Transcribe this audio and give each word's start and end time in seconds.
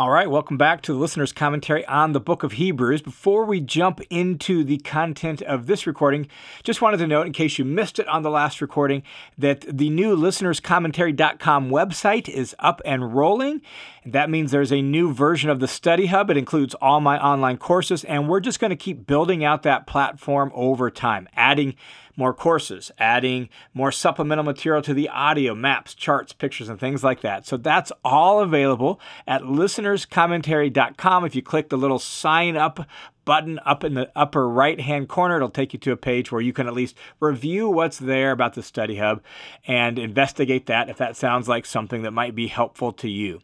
All 0.00 0.10
right, 0.10 0.30
welcome 0.30 0.56
back 0.56 0.82
to 0.82 0.92
the 0.92 0.98
listener's 1.00 1.32
commentary 1.32 1.84
on 1.86 2.12
the 2.12 2.20
book 2.20 2.44
of 2.44 2.52
Hebrews. 2.52 3.02
Before 3.02 3.44
we 3.44 3.60
jump 3.60 4.00
into 4.10 4.62
the 4.62 4.78
content 4.78 5.42
of 5.42 5.66
this 5.66 5.88
recording, 5.88 6.28
just 6.62 6.80
wanted 6.80 6.98
to 6.98 7.08
note, 7.08 7.26
in 7.26 7.32
case 7.32 7.58
you 7.58 7.64
missed 7.64 7.98
it 7.98 8.06
on 8.06 8.22
the 8.22 8.30
last 8.30 8.60
recording, 8.60 9.02
that 9.36 9.62
the 9.62 9.90
new 9.90 10.16
listenerscommentary.com 10.16 11.70
website 11.70 12.28
is 12.28 12.54
up 12.60 12.80
and 12.84 13.12
rolling. 13.12 13.60
That 14.06 14.30
means 14.30 14.52
there's 14.52 14.72
a 14.72 14.82
new 14.82 15.12
version 15.12 15.50
of 15.50 15.58
the 15.58 15.66
Study 15.66 16.06
Hub. 16.06 16.30
It 16.30 16.36
includes 16.36 16.74
all 16.74 17.00
my 17.00 17.20
online 17.20 17.56
courses, 17.56 18.04
and 18.04 18.28
we're 18.28 18.38
just 18.38 18.60
going 18.60 18.70
to 18.70 18.76
keep 18.76 19.04
building 19.04 19.44
out 19.44 19.64
that 19.64 19.88
platform 19.88 20.52
over 20.54 20.92
time, 20.92 21.28
adding 21.34 21.74
more 22.18 22.34
courses, 22.34 22.90
adding 22.98 23.48
more 23.72 23.92
supplemental 23.92 24.44
material 24.44 24.82
to 24.82 24.92
the 24.92 25.08
audio, 25.08 25.54
maps, 25.54 25.94
charts, 25.94 26.32
pictures, 26.32 26.68
and 26.68 26.80
things 26.80 27.04
like 27.04 27.20
that. 27.20 27.46
So 27.46 27.56
that's 27.56 27.92
all 28.04 28.40
available 28.40 29.00
at 29.26 29.42
listenerscommentary.com. 29.42 31.24
If 31.24 31.36
you 31.36 31.42
click 31.42 31.68
the 31.68 31.78
little 31.78 32.00
sign 32.00 32.56
up 32.56 32.86
button 33.24 33.60
up 33.66 33.84
in 33.84 33.92
the 33.92 34.10
upper 34.16 34.48
right 34.48 34.80
hand 34.80 35.06
corner. 35.06 35.36
It'll 35.36 35.50
take 35.50 35.74
you 35.74 35.78
to 35.80 35.92
a 35.92 35.98
page 35.98 36.32
where 36.32 36.40
you 36.40 36.54
can 36.54 36.66
at 36.66 36.72
least 36.72 36.96
review 37.20 37.68
what's 37.68 37.98
there 37.98 38.30
about 38.30 38.54
the 38.54 38.62
Study 38.62 38.96
Hub 38.96 39.20
and 39.66 39.98
investigate 39.98 40.64
that 40.64 40.88
if 40.88 40.96
that 40.96 41.14
sounds 41.14 41.46
like 41.46 41.66
something 41.66 42.00
that 42.04 42.12
might 42.12 42.34
be 42.34 42.46
helpful 42.46 42.90
to 42.94 43.08
you. 43.08 43.42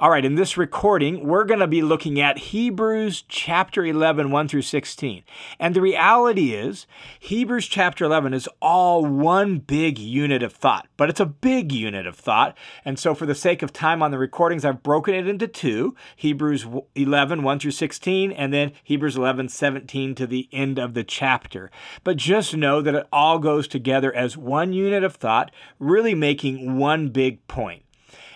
All 0.00 0.10
right, 0.10 0.24
in 0.24 0.36
this 0.36 0.56
recording, 0.56 1.26
we're 1.26 1.42
going 1.42 1.58
to 1.58 1.66
be 1.66 1.82
looking 1.82 2.20
at 2.20 2.38
Hebrews 2.38 3.24
chapter 3.26 3.84
11, 3.84 4.30
1 4.30 4.46
through 4.46 4.62
16. 4.62 5.24
And 5.58 5.74
the 5.74 5.80
reality 5.80 6.54
is, 6.54 6.86
Hebrews 7.18 7.66
chapter 7.66 8.04
11 8.04 8.32
is 8.32 8.48
all 8.62 9.04
one 9.04 9.58
big 9.58 9.98
unit 9.98 10.40
of 10.44 10.52
thought, 10.52 10.86
but 10.96 11.10
it's 11.10 11.18
a 11.18 11.26
big 11.26 11.72
unit 11.72 12.06
of 12.06 12.14
thought. 12.14 12.56
And 12.84 12.96
so, 12.96 13.12
for 13.12 13.26
the 13.26 13.34
sake 13.34 13.60
of 13.60 13.72
time 13.72 14.00
on 14.00 14.12
the 14.12 14.18
recordings, 14.18 14.64
I've 14.64 14.84
broken 14.84 15.16
it 15.16 15.26
into 15.26 15.48
two 15.48 15.96
Hebrews 16.14 16.64
11, 16.94 17.42
1 17.42 17.58
through 17.58 17.72
16, 17.72 18.30
and 18.30 18.54
then 18.54 18.70
Hebrews 18.84 19.16
11, 19.16 19.48
17 19.48 20.14
to 20.14 20.28
the 20.28 20.48
end 20.52 20.78
of 20.78 20.94
the 20.94 21.02
chapter. 21.02 21.72
But 22.04 22.18
just 22.18 22.56
know 22.56 22.80
that 22.82 22.94
it 22.94 23.08
all 23.12 23.40
goes 23.40 23.66
together 23.66 24.14
as 24.14 24.36
one 24.36 24.72
unit 24.72 25.02
of 25.02 25.16
thought, 25.16 25.50
really 25.80 26.14
making 26.14 26.78
one 26.78 27.08
big 27.08 27.44
point. 27.48 27.82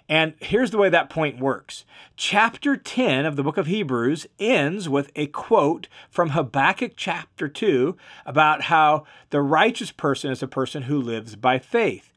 And 0.09 0.35
here's 0.41 0.71
the 0.71 0.79
way 0.79 0.89
that 0.89 1.11
point 1.11 1.39
works. 1.39 1.85
Chapter 2.17 2.77
10 2.77 3.25
of 3.25 3.37
the 3.37 3.43
book 3.43 3.57
of 3.57 3.67
Hebrews 3.67 4.27
ends 4.39 4.89
with 4.89 5.11
a 5.17 5.27
quote 5.29 5.89
from 6.11 6.31
Habakkuk 6.31 6.93
chapter 6.97 7.49
2 7.49 7.97
about 8.27 8.63
how 8.63 9.05
the 9.31 9.41
righteous 9.41 9.93
person 9.93 10.31
is 10.31 10.43
a 10.43 10.49
person 10.49 10.83
who 10.83 11.01
lives 11.01 11.37
by 11.37 11.59
faith. 11.59 12.13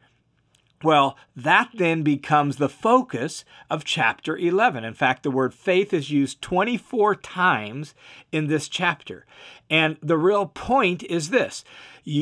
Well, 0.84 1.18
that 1.36 1.70
then 1.74 2.04
becomes 2.04 2.58
the 2.58 2.70
focus 2.70 3.46
of 3.72 3.86
chapter 3.86 4.38
11. 4.38 4.84
In 4.84 4.94
fact, 4.94 5.24
the 5.24 5.32
word 5.32 5.54
faith 5.54 5.94
is 5.94 6.12
used 6.12 6.42
24 6.42 7.16
times 7.16 7.96
in 8.32 8.48
this 8.48 8.68
chapter. 8.68 9.26
And 9.70 9.98
the 10.04 10.18
real 10.18 10.46
point 10.46 11.02
is 11.04 11.30
this 11.30 11.64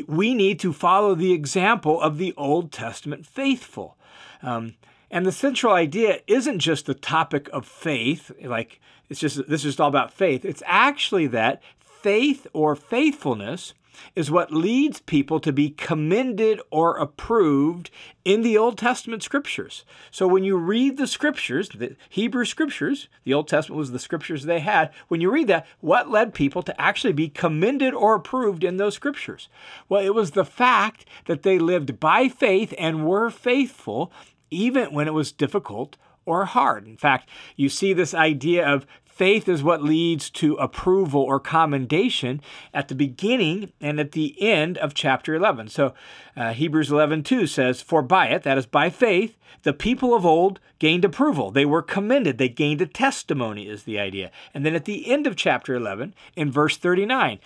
we 0.07 0.33
need 0.33 0.59
to 0.59 0.71
follow 0.71 1.13
the 1.13 1.33
example 1.33 1.99
of 1.99 2.17
the 2.17 2.33
Old 2.37 2.71
Testament 2.71 3.25
faithful. 3.25 3.97
Um, 4.41 4.75
and 5.13 5.27
the 5.27 5.31
central 5.31 5.73
idea 5.73 6.21
isn't 6.25 6.57
just 6.57 6.87
the 6.87 6.95
topic 6.95 7.47
of 7.53 7.67
faith, 7.67 8.31
like 8.41 8.81
it's 9.09 9.19
just 9.19 9.47
this 9.47 9.63
is 9.63 9.79
all 9.79 9.87
about 9.87 10.11
faith. 10.11 10.43
It's 10.43 10.63
actually 10.65 11.27
that 11.27 11.61
faith 11.77 12.47
or 12.51 12.75
faithfulness 12.75 13.75
is 14.15 14.31
what 14.31 14.51
leads 14.51 15.01
people 15.01 15.39
to 15.39 15.53
be 15.53 15.69
commended 15.69 16.59
or 16.71 16.97
approved 16.97 17.91
in 18.25 18.41
the 18.41 18.57
Old 18.57 18.75
Testament 18.75 19.21
scriptures. 19.21 19.85
So 20.09 20.27
when 20.27 20.43
you 20.43 20.57
read 20.57 20.97
the 20.97 21.05
scriptures, 21.05 21.69
the 21.69 21.95
Hebrew 22.09 22.43
scriptures, 22.43 23.07
the 23.23 23.35
Old 23.35 23.47
Testament 23.47 23.77
was 23.77 23.91
the 23.91 23.99
scriptures 23.99 24.45
they 24.45 24.61
had. 24.61 24.91
When 25.09 25.21
you 25.21 25.31
read 25.31 25.47
that, 25.47 25.67
what 25.79 26.09
led 26.09 26.33
people 26.33 26.63
to 26.63 26.81
actually 26.81 27.13
be 27.13 27.29
commended 27.29 27.93
or 27.93 28.15
approved 28.15 28.63
in 28.63 28.77
those 28.77 28.95
scriptures? 28.95 29.47
Well, 29.87 30.03
it 30.03 30.15
was 30.15 30.31
the 30.31 30.43
fact 30.43 31.05
that 31.25 31.43
they 31.43 31.59
lived 31.59 31.99
by 31.99 32.29
faith 32.29 32.73
and 32.79 33.05
were 33.05 33.29
faithful 33.29 34.11
even 34.53 34.93
when 34.93 35.07
it 35.07 35.13
was 35.13 35.31
difficult 35.31 35.97
or 36.25 36.45
hard. 36.45 36.87
In 36.87 36.97
fact, 36.97 37.29
you 37.55 37.69
see 37.69 37.93
this 37.93 38.13
idea 38.13 38.65
of 38.65 38.85
faith 39.13 39.47
is 39.47 39.61
what 39.61 39.83
leads 39.83 40.29
to 40.31 40.55
approval 40.55 41.21
or 41.21 41.39
commendation 41.39 42.41
at 42.73 42.87
the 42.87 42.95
beginning 42.95 43.71
and 43.79 43.99
at 43.99 44.13
the 44.13 44.35
end 44.41 44.77
of 44.79 44.93
chapter 44.93 45.35
11. 45.35 45.67
So 45.67 45.93
uh, 46.35 46.53
Hebrews 46.53 46.91
11 46.91 47.23
2 47.23 47.45
says, 47.45 47.81
For 47.81 48.01
by 48.01 48.27
it, 48.27 48.43
that 48.43 48.57
is 48.57 48.65
by 48.65 48.89
faith, 48.89 49.37
the 49.61 49.73
people 49.73 50.15
of 50.15 50.25
old 50.25 50.59
gained 50.79 51.05
approval. 51.05 51.51
They 51.51 51.65
were 51.65 51.81
commended. 51.81 52.37
They 52.37 52.49
gained 52.49 52.81
a 52.81 52.87
testimony, 52.87 53.67
is 53.67 53.83
the 53.83 53.99
idea. 53.99 54.31
And 54.53 54.65
then 54.65 54.75
at 54.75 54.85
the 54.85 55.09
end 55.11 55.27
of 55.27 55.35
chapter 55.35 55.75
11, 55.75 56.15
in 56.35 56.51
verse 56.51 56.77
39, 56.77 57.39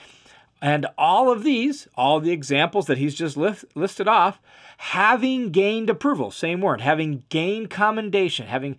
and 0.61 0.87
all 0.97 1.31
of 1.31 1.43
these, 1.43 1.87
all 1.95 2.19
the 2.19 2.31
examples 2.31 2.87
that 2.87 2.97
he's 2.97 3.13
just 3.13 3.37
list, 3.37 3.65
listed 3.75 4.07
off, 4.07 4.39
having 4.77 5.51
gained 5.51 5.89
approval, 5.89 6.31
same 6.31 6.61
word, 6.61 6.81
having 6.81 7.23
gained 7.29 7.69
commendation, 7.69 8.47
having 8.47 8.75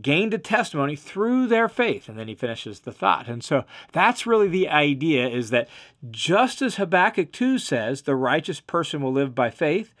gained 0.00 0.34
a 0.34 0.38
testimony 0.38 0.96
through 0.96 1.46
their 1.46 1.68
faith. 1.68 2.08
And 2.08 2.18
then 2.18 2.28
he 2.28 2.34
finishes 2.34 2.80
the 2.80 2.92
thought. 2.92 3.28
And 3.28 3.42
so 3.42 3.64
that's 3.92 4.26
really 4.26 4.48
the 4.48 4.68
idea 4.68 5.28
is 5.28 5.50
that 5.50 5.68
just 6.10 6.60
as 6.60 6.76
Habakkuk 6.76 7.32
2 7.32 7.58
says, 7.58 8.02
the 8.02 8.16
righteous 8.16 8.60
person 8.60 9.02
will 9.02 9.12
live 9.12 9.34
by 9.34 9.50
faith, 9.50 9.94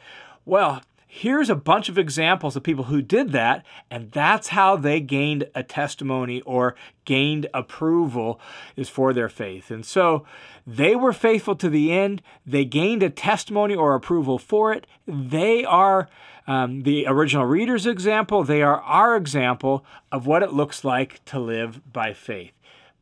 well, 0.44 0.82
here's 1.14 1.50
a 1.50 1.54
bunch 1.54 1.90
of 1.90 1.98
examples 1.98 2.56
of 2.56 2.62
people 2.62 2.84
who 2.84 3.02
did 3.02 3.32
that, 3.32 3.66
and 3.90 4.10
that's 4.12 4.48
how 4.48 4.76
they 4.76 4.98
gained 4.98 5.46
a 5.54 5.62
testimony 5.62 6.40
or 6.40 6.74
gained 7.04 7.46
approval 7.52 8.40
is 8.76 8.88
for 8.88 9.12
their 9.12 9.28
faith. 9.28 9.70
And 9.70 9.84
so 9.84 10.24
they 10.66 10.96
were 10.96 11.12
faithful 11.12 11.54
to 11.56 11.68
the 11.68 11.92
end. 11.92 12.22
They 12.46 12.64
gained 12.64 13.02
a 13.02 13.10
testimony 13.10 13.74
or 13.74 13.94
approval 13.94 14.38
for 14.38 14.72
it. 14.72 14.86
They 15.06 15.66
are 15.66 16.08
um, 16.46 16.82
the 16.82 17.04
original 17.06 17.44
reader's 17.44 17.86
example. 17.86 18.42
They 18.42 18.62
are 18.62 18.80
our 18.80 19.14
example 19.14 19.84
of 20.10 20.26
what 20.26 20.42
it 20.42 20.54
looks 20.54 20.82
like 20.82 21.22
to 21.26 21.38
live 21.38 21.92
by 21.92 22.14
faith. 22.14 22.54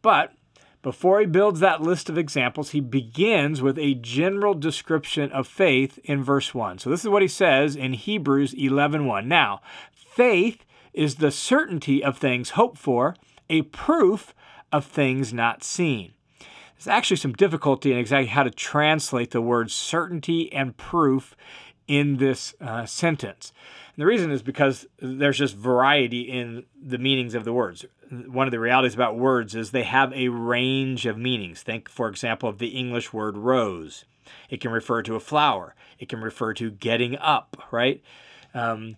But 0.03 0.32
before 0.83 1.21
he 1.21 1.27
builds 1.27 1.61
that 1.61 1.83
list 1.83 2.09
of 2.09 2.17
examples, 2.17 2.71
he 2.71 2.81
begins 2.81 3.61
with 3.61 3.79
a 3.79 3.95
general 3.95 4.55
description 4.55 5.31
of 5.33 5.47
faith 5.47 5.99
in 6.05 6.23
verse 6.23 6.55
1. 6.55 6.79
So 6.79 6.89
this 6.89 7.03
is 7.05 7.11
what 7.11 7.23
he 7.23 7.29
says 7.29 7.77
in 7.77 7.93
Hebrews 7.93 8.55
11:1. 8.55 9.29
Now, 9.29 9.61
faith 9.93 10.65
is 10.95 11.17
the 11.17 11.31
certainty 11.31 12.03
of 12.03 12.17
things 12.17 12.51
hoped 12.51 12.79
for, 12.79 13.15
a 13.51 13.63
proof 13.63 14.35
of 14.73 14.87
things 14.87 15.33
not 15.35 15.63
seen. 15.63 16.13
There's 16.77 16.89
actually 16.89 17.19
some 17.19 17.35
difficulty 17.35 17.93
in 17.93 17.99
exactly 17.99 18.29
how 18.29 18.45
to 18.45 18.51
translate 18.51 19.33
the 19.33 19.43
words 19.43 19.75
certainty 19.75 20.51
and 20.53 20.77
proof 20.77 21.37
in 21.87 22.17
this 22.17 22.55
uh, 22.61 22.87
sentence. 22.87 23.53
And 23.97 24.03
the 24.03 24.06
reason 24.06 24.31
is 24.31 24.43
because 24.43 24.87
there's 25.01 25.39
just 25.39 25.56
variety 25.56 26.23
in 26.23 26.65
the 26.81 26.99
meanings 26.99 27.34
of 27.34 27.45
the 27.45 27.53
words. 27.53 27.84
One 28.11 28.47
of 28.47 28.51
the 28.51 28.61
realities 28.61 28.95
about 28.95 29.19
words 29.19 29.55
is 29.55 29.71
they 29.71 29.84
have 29.84 30.12
a 30.12 30.28
range 30.28 31.06
of 31.06 31.19
meanings. 31.19 31.62
Think, 31.62 31.89
for 31.89 32.09
example, 32.09 32.49
of 32.49 32.59
the 32.59 32.69
English 32.69 33.12
word 33.12 33.37
rose. 33.37 34.05
It 34.49 34.61
can 34.61 34.71
refer 34.71 35.03
to 35.03 35.17
a 35.17 35.21
flower. 35.21 35.75
It 35.99 36.09
can 36.09 36.21
refer 36.21 36.55
to 36.55 36.71
getting 36.71 37.17
up, 37.19 37.56
right? 37.71 38.03
Um, 38.55 38.97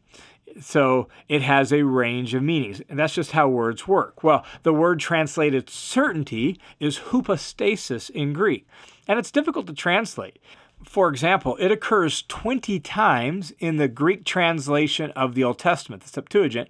so 0.61 1.09
it 1.29 1.43
has 1.43 1.73
a 1.73 1.83
range 1.83 2.35
of 2.35 2.43
meanings. 2.43 2.83
And 2.89 2.99
that's 2.99 3.15
just 3.15 3.33
how 3.33 3.49
words 3.49 3.89
work. 3.89 4.23
Well, 4.23 4.45
the 4.63 4.73
word 4.73 5.01
translated 5.01 5.71
certainty 5.71 6.61
is 6.79 6.99
hypostasis 6.99 8.11
in 8.11 8.33
Greek. 8.33 8.67
And 9.09 9.19
it's 9.19 9.31
difficult 9.31 9.67
to 9.67 9.73
translate 9.73 10.39
for 10.93 11.09
example, 11.09 11.57
it 11.57 11.73
occurs 11.73 12.21
20 12.29 12.79
times 12.81 13.51
in 13.59 13.79
the 13.79 13.89
Greek 13.89 14.27
translation 14.27 15.11
of 15.13 15.35
the 15.35 15.43
Old 15.43 15.59
Testament, 15.59 16.03
the 16.03 16.09
Septuagint, 16.11 16.69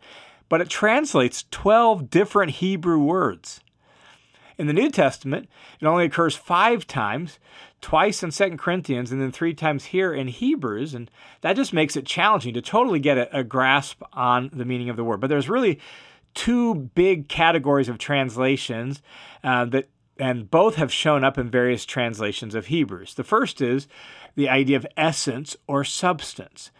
but 0.48 0.60
it 0.60 0.68
translates 0.68 1.44
12 1.50 2.08
different 2.08 2.52
Hebrew 2.52 3.00
words. 3.00 3.62
In 4.56 4.68
the 4.68 4.72
New 4.72 4.90
Testament, 4.90 5.48
it 5.80 5.86
only 5.86 6.04
occurs 6.04 6.36
five 6.36 6.86
times, 6.86 7.40
twice 7.80 8.22
in 8.22 8.30
2 8.30 8.58
Corinthians, 8.58 9.10
and 9.10 9.20
then 9.20 9.32
three 9.32 9.54
times 9.54 9.86
here 9.86 10.14
in 10.14 10.28
Hebrews, 10.28 10.94
and 10.94 11.10
that 11.40 11.56
just 11.56 11.72
makes 11.72 11.96
it 11.96 12.06
challenging 12.06 12.54
to 12.54 12.62
totally 12.62 13.00
get 13.00 13.18
a, 13.18 13.38
a 13.38 13.42
grasp 13.42 14.04
on 14.12 14.50
the 14.52 14.64
meaning 14.64 14.88
of 14.88 14.94
the 14.94 15.02
word. 15.02 15.20
But 15.20 15.30
there's 15.30 15.48
really 15.48 15.80
two 16.34 16.76
big 16.76 17.26
categories 17.26 17.88
of 17.88 17.98
translations 17.98 19.02
uh, 19.42 19.64
that 19.64 19.88
and 20.18 20.50
both 20.50 20.76
have 20.76 20.92
shown 20.92 21.24
up 21.24 21.38
in 21.38 21.50
various 21.50 21.84
translations 21.84 22.54
of 22.54 22.66
Hebrews. 22.66 23.14
The 23.14 23.24
first 23.24 23.60
is 23.60 23.88
the 24.34 24.48
idea 24.48 24.76
of 24.76 24.86
essence 24.96 25.56
or 25.66 25.84
substance. 25.84 26.70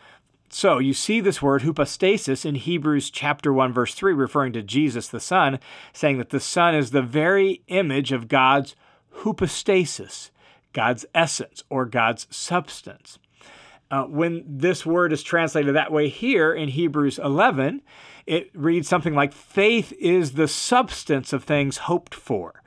So 0.49 0.79
you 0.79 0.93
see 0.93 1.21
this 1.21 1.41
word 1.41 1.63
hypostasis 1.63 2.45
in 2.45 2.57
Hebrews 2.57 3.11
chapter 3.11 3.53
1 3.53 3.73
verse 3.73 3.95
3 3.95 4.13
referring 4.13 4.53
to 4.53 4.63
Jesus 4.63 5.09
the 5.09 5.21
Son, 5.21 5.59
saying 5.95 6.19
that 6.19 6.29
the 6.29 6.41
Son 6.41 6.75
is 6.75 6.91
the 6.91 7.01
very 7.01 7.63
image 7.69 8.13
of 8.13 8.29
God's 8.29 8.77
hypostasis, 9.11 10.31
God's 10.75 11.07
essence 11.15 11.63
or 11.71 11.87
God's 11.87 12.27
substance. 12.31 13.19
Uh, 13.91 14.05
when 14.05 14.45
this 14.47 14.85
word 14.87 15.13
is 15.13 15.23
translated 15.23 15.75
that 15.75 15.93
way 15.93 16.09
here 16.09 16.53
in 16.53 16.69
Hebrews 16.69 17.19
11, 17.19 17.83
it 18.27 18.51
reads 18.55 18.89
something 18.89 19.15
like 19.15 19.33
faith 19.33 19.93
is 19.99 20.33
the 20.33 20.49
substance 20.49 21.33
of 21.33 21.45
things 21.45 21.77
hoped 21.79 22.15
for. 22.15 22.62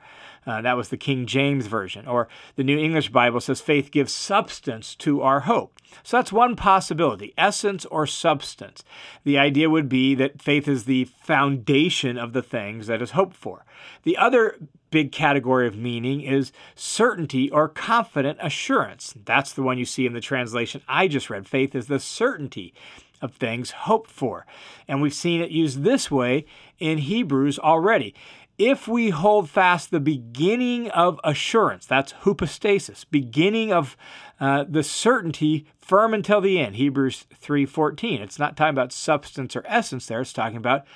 Uh, 0.46 0.62
that 0.62 0.76
was 0.76 0.90
the 0.90 0.96
King 0.96 1.26
James 1.26 1.66
Version. 1.66 2.06
Or 2.06 2.28
the 2.54 2.62
New 2.62 2.78
English 2.78 3.10
Bible 3.10 3.40
says 3.40 3.60
faith 3.60 3.90
gives 3.90 4.12
substance 4.12 4.94
to 4.96 5.20
our 5.20 5.40
hope. 5.40 5.80
So 6.02 6.16
that's 6.16 6.32
one 6.32 6.56
possibility 6.56 7.34
essence 7.36 7.84
or 7.86 8.06
substance. 8.06 8.84
The 9.24 9.38
idea 9.38 9.70
would 9.70 9.88
be 9.88 10.14
that 10.14 10.40
faith 10.40 10.68
is 10.68 10.84
the 10.84 11.04
foundation 11.04 12.16
of 12.16 12.32
the 12.32 12.42
things 12.42 12.86
that 12.86 13.02
is 13.02 13.12
hoped 13.12 13.36
for. 13.36 13.64
The 14.04 14.16
other 14.16 14.56
big 14.90 15.10
category 15.10 15.66
of 15.66 15.76
meaning 15.76 16.20
is 16.20 16.52
certainty 16.74 17.50
or 17.50 17.68
confident 17.68 18.38
assurance. 18.40 19.14
That's 19.24 19.52
the 19.52 19.62
one 19.62 19.78
you 19.78 19.84
see 19.84 20.06
in 20.06 20.12
the 20.12 20.20
translation 20.20 20.82
I 20.88 21.08
just 21.08 21.28
read. 21.28 21.48
Faith 21.48 21.74
is 21.74 21.86
the 21.86 21.98
certainty 21.98 22.72
of 23.20 23.34
things 23.34 23.70
hoped 23.70 24.10
for. 24.10 24.46
And 24.86 25.00
we've 25.02 25.14
seen 25.14 25.40
it 25.40 25.50
used 25.50 25.82
this 25.82 26.10
way 26.10 26.46
in 26.78 26.98
Hebrews 26.98 27.58
already 27.58 28.14
if 28.58 28.88
we 28.88 29.10
hold 29.10 29.50
fast 29.50 29.90
the 29.90 30.00
beginning 30.00 30.90
of 30.90 31.20
assurance, 31.22 31.86
that's 31.86 32.12
hypostasis, 32.12 33.04
beginning 33.04 33.72
of 33.72 33.96
uh, 34.40 34.64
the 34.68 34.82
certainty 34.82 35.66
firm 35.78 36.14
until 36.14 36.40
the 36.40 36.58
end, 36.58 36.76
Hebrews 36.76 37.26
3.14. 37.42 38.20
It's 38.20 38.38
not 38.38 38.56
talking 38.56 38.70
about 38.70 38.92
substance 38.92 39.54
or 39.54 39.64
essence 39.66 40.06
there, 40.06 40.22
it's 40.22 40.32
talking 40.32 40.56
about 40.56 40.86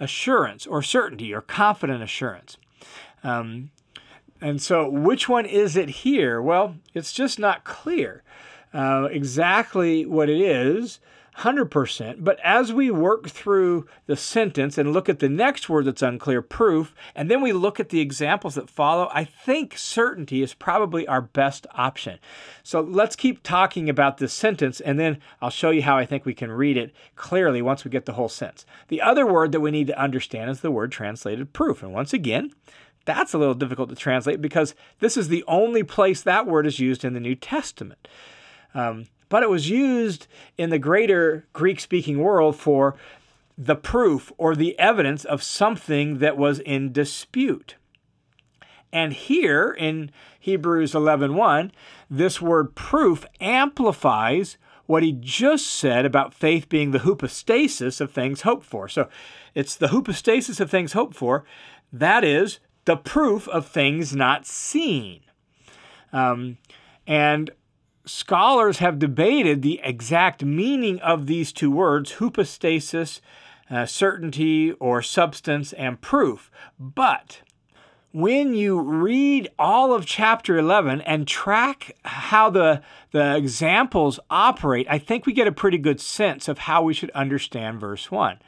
assurance 0.00 0.66
or 0.66 0.82
certainty 0.82 1.32
or 1.32 1.40
confident 1.40 2.02
assurance. 2.02 2.56
Um, 3.22 3.70
and 4.40 4.60
so, 4.60 4.88
which 4.88 5.28
one 5.28 5.46
is 5.46 5.76
it 5.76 5.88
here? 5.88 6.42
Well, 6.42 6.76
it's 6.92 7.12
just 7.12 7.38
not 7.38 7.64
clear 7.64 8.22
uh, 8.74 9.08
exactly 9.10 10.04
what 10.04 10.28
it 10.28 10.40
is. 10.40 11.00
100%. 11.38 12.22
But 12.22 12.38
as 12.44 12.72
we 12.72 12.90
work 12.90 13.28
through 13.28 13.86
the 14.06 14.16
sentence 14.16 14.78
and 14.78 14.92
look 14.92 15.08
at 15.08 15.18
the 15.18 15.28
next 15.28 15.68
word 15.68 15.86
that's 15.86 16.02
unclear, 16.02 16.42
proof, 16.42 16.94
and 17.14 17.30
then 17.30 17.40
we 17.40 17.52
look 17.52 17.80
at 17.80 17.88
the 17.88 18.00
examples 18.00 18.54
that 18.54 18.70
follow, 18.70 19.08
I 19.12 19.24
think 19.24 19.76
certainty 19.76 20.42
is 20.42 20.54
probably 20.54 21.06
our 21.08 21.20
best 21.20 21.66
option. 21.74 22.18
So 22.62 22.80
let's 22.80 23.16
keep 23.16 23.42
talking 23.42 23.88
about 23.88 24.18
this 24.18 24.32
sentence, 24.32 24.80
and 24.80 24.98
then 24.98 25.18
I'll 25.42 25.50
show 25.50 25.70
you 25.70 25.82
how 25.82 25.98
I 25.98 26.06
think 26.06 26.24
we 26.24 26.34
can 26.34 26.52
read 26.52 26.76
it 26.76 26.94
clearly 27.16 27.62
once 27.62 27.84
we 27.84 27.90
get 27.90 28.06
the 28.06 28.12
whole 28.12 28.28
sense. 28.28 28.64
The 28.88 29.02
other 29.02 29.26
word 29.26 29.50
that 29.52 29.60
we 29.60 29.72
need 29.72 29.88
to 29.88 30.00
understand 30.00 30.50
is 30.50 30.60
the 30.60 30.70
word 30.70 30.92
translated 30.92 31.52
proof. 31.52 31.82
And 31.82 31.92
once 31.92 32.12
again, 32.12 32.52
that's 33.04 33.34
a 33.34 33.38
little 33.38 33.54
difficult 33.54 33.88
to 33.90 33.96
translate 33.96 34.40
because 34.40 34.74
this 35.00 35.16
is 35.16 35.28
the 35.28 35.44
only 35.48 35.82
place 35.82 36.22
that 36.22 36.46
word 36.46 36.66
is 36.66 36.78
used 36.78 37.04
in 37.04 37.12
the 37.12 37.20
New 37.20 37.34
Testament. 37.34 38.08
Um, 38.72 39.06
but 39.34 39.42
it 39.42 39.50
was 39.50 39.68
used 39.68 40.28
in 40.56 40.70
the 40.70 40.78
greater 40.78 41.44
Greek 41.52 41.80
speaking 41.80 42.20
world 42.20 42.54
for 42.54 42.94
the 43.58 43.74
proof 43.74 44.30
or 44.38 44.54
the 44.54 44.78
evidence 44.78 45.24
of 45.24 45.42
something 45.42 46.18
that 46.18 46.36
was 46.36 46.60
in 46.60 46.92
dispute. 46.92 47.74
And 48.92 49.12
here 49.12 49.72
in 49.76 50.12
Hebrews 50.38 50.94
11:1, 50.94 51.72
this 52.08 52.40
word 52.40 52.76
proof 52.76 53.26
amplifies 53.40 54.56
what 54.86 55.02
he 55.02 55.10
just 55.10 55.66
said 55.66 56.06
about 56.06 56.32
faith 56.32 56.68
being 56.68 56.92
the 56.92 57.00
hypostasis 57.00 58.00
of 58.00 58.12
things 58.12 58.42
hoped 58.42 58.64
for. 58.64 58.88
So 58.88 59.08
it's 59.52 59.74
the 59.74 59.88
hypostasis 59.88 60.60
of 60.60 60.70
things 60.70 60.92
hoped 60.92 61.16
for, 61.16 61.44
that 61.92 62.22
is, 62.22 62.60
the 62.84 62.96
proof 62.96 63.48
of 63.48 63.66
things 63.66 64.14
not 64.14 64.46
seen. 64.46 65.22
Um, 66.12 66.58
and 67.04 67.50
scholars 68.04 68.78
have 68.78 68.98
debated 68.98 69.62
the 69.62 69.80
exact 69.82 70.44
meaning 70.44 71.00
of 71.00 71.26
these 71.26 71.52
two 71.52 71.70
words, 71.70 72.12
hypostasis, 72.12 73.20
uh, 73.70 73.86
certainty 73.86 74.72
or 74.72 75.02
substance, 75.02 75.72
and 75.72 76.00
proof. 76.00 76.50
But 76.78 77.40
when 78.12 78.54
you 78.54 78.80
read 78.80 79.48
all 79.58 79.92
of 79.92 80.06
chapter 80.06 80.56
11 80.56 81.00
and 81.00 81.26
track 81.26 81.96
how 82.04 82.50
the, 82.50 82.82
the 83.10 83.36
examples 83.36 84.20
operate, 84.30 84.86
I 84.88 84.98
think 84.98 85.26
we 85.26 85.32
get 85.32 85.48
a 85.48 85.52
pretty 85.52 85.78
good 85.78 86.00
sense 86.00 86.46
of 86.46 86.58
how 86.58 86.82
we 86.82 86.94
should 86.94 87.10
understand 87.10 87.80
verse 87.80 88.10
1. 88.10 88.38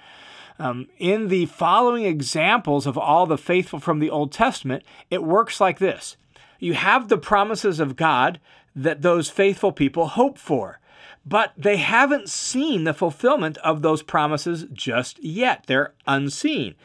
Um, 0.58 0.88
in 0.98 1.28
the 1.28 1.46
following 1.46 2.04
examples 2.04 2.86
of 2.86 2.96
all 2.96 3.26
the 3.26 3.36
faithful 3.36 3.78
from 3.78 3.98
the 3.98 4.08
Old 4.08 4.32
Testament, 4.32 4.84
it 5.10 5.22
works 5.22 5.60
like 5.60 5.78
this 5.78 6.16
you 6.58 6.74
have 6.74 7.08
the 7.08 7.18
promises 7.18 7.80
of 7.80 7.96
God 7.96 8.40
that 8.76 9.02
those 9.02 9.30
faithful 9.30 9.72
people 9.72 10.06
hope 10.08 10.38
for. 10.38 10.78
But 11.24 11.52
they 11.56 11.78
haven't 11.78 12.28
seen 12.28 12.84
the 12.84 12.94
fulfillment 12.94 13.56
of 13.58 13.82
those 13.82 14.02
promises 14.02 14.66
just 14.72 15.22
yet. 15.24 15.64
They're 15.66 15.94
unseen. 16.06 16.76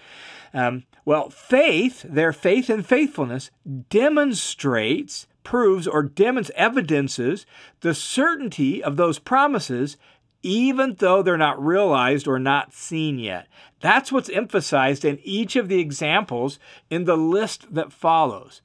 Um, 0.54 0.86
well, 1.06 1.30
faith, 1.30 2.04
their 2.08 2.34
faith 2.34 2.70
and 2.70 2.86
faithfulness, 2.86 3.52
demonstrates, 3.90 5.28
proves, 5.44 5.88
or 5.88 6.04
demonstrates, 6.04 6.60
evidences 6.60 7.46
the 7.82 7.94
certainty 7.94 8.84
of 8.84 8.98
those 8.98 9.20
promises, 9.20 9.98
even 10.42 10.96
though 10.96 11.22
they're 11.22 11.38
not 11.38 11.64
realized 11.64 12.28
or 12.28 12.40
not 12.40 12.74
seen 12.74 13.20
yet. 13.20 13.48
That's 13.80 14.12
what's 14.12 14.30
emphasized 14.30 15.06
in 15.06 15.20
each 15.24 15.56
of 15.56 15.68
the 15.68 15.80
examples 15.80 16.58
in 16.90 17.06
the 17.06 17.18
list 17.18 17.74
that 17.74 17.94
follows. 17.94 18.62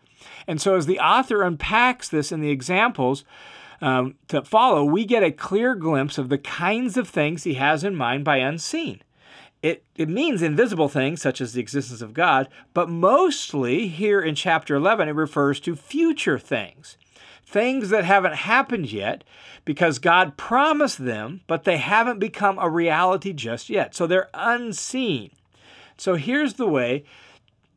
And 0.46 0.60
so, 0.60 0.76
as 0.76 0.86
the 0.86 1.00
author 1.00 1.42
unpacks 1.42 2.08
this 2.08 2.32
in 2.32 2.40
the 2.40 2.50
examples 2.50 3.24
um, 3.80 4.14
to 4.28 4.42
follow, 4.42 4.84
we 4.84 5.04
get 5.04 5.22
a 5.22 5.30
clear 5.30 5.74
glimpse 5.74 6.18
of 6.18 6.28
the 6.28 6.38
kinds 6.38 6.96
of 6.96 7.08
things 7.08 7.44
he 7.44 7.54
has 7.54 7.84
in 7.84 7.94
mind 7.94 8.24
by 8.24 8.38
unseen. 8.38 9.02
It, 9.62 9.84
it 9.96 10.08
means 10.08 10.42
invisible 10.42 10.88
things 10.88 11.20
such 11.20 11.40
as 11.40 11.52
the 11.52 11.60
existence 11.60 12.00
of 12.00 12.14
God, 12.14 12.48
but 12.74 12.88
mostly 12.88 13.88
here 13.88 14.20
in 14.20 14.34
chapter 14.34 14.76
11, 14.76 15.08
it 15.08 15.12
refers 15.12 15.58
to 15.60 15.74
future 15.74 16.38
things. 16.38 16.96
Things 17.44 17.88
that 17.90 18.04
haven't 18.04 18.34
happened 18.34 18.92
yet 18.92 19.24
because 19.64 19.98
God 19.98 20.36
promised 20.36 21.04
them, 21.04 21.40
but 21.46 21.64
they 21.64 21.78
haven't 21.78 22.18
become 22.18 22.58
a 22.58 22.68
reality 22.68 23.32
just 23.32 23.70
yet. 23.70 23.94
So 23.94 24.06
they're 24.06 24.30
unseen. 24.34 25.30
So 25.96 26.14
here's 26.14 26.54
the 26.54 26.68
way 26.68 27.04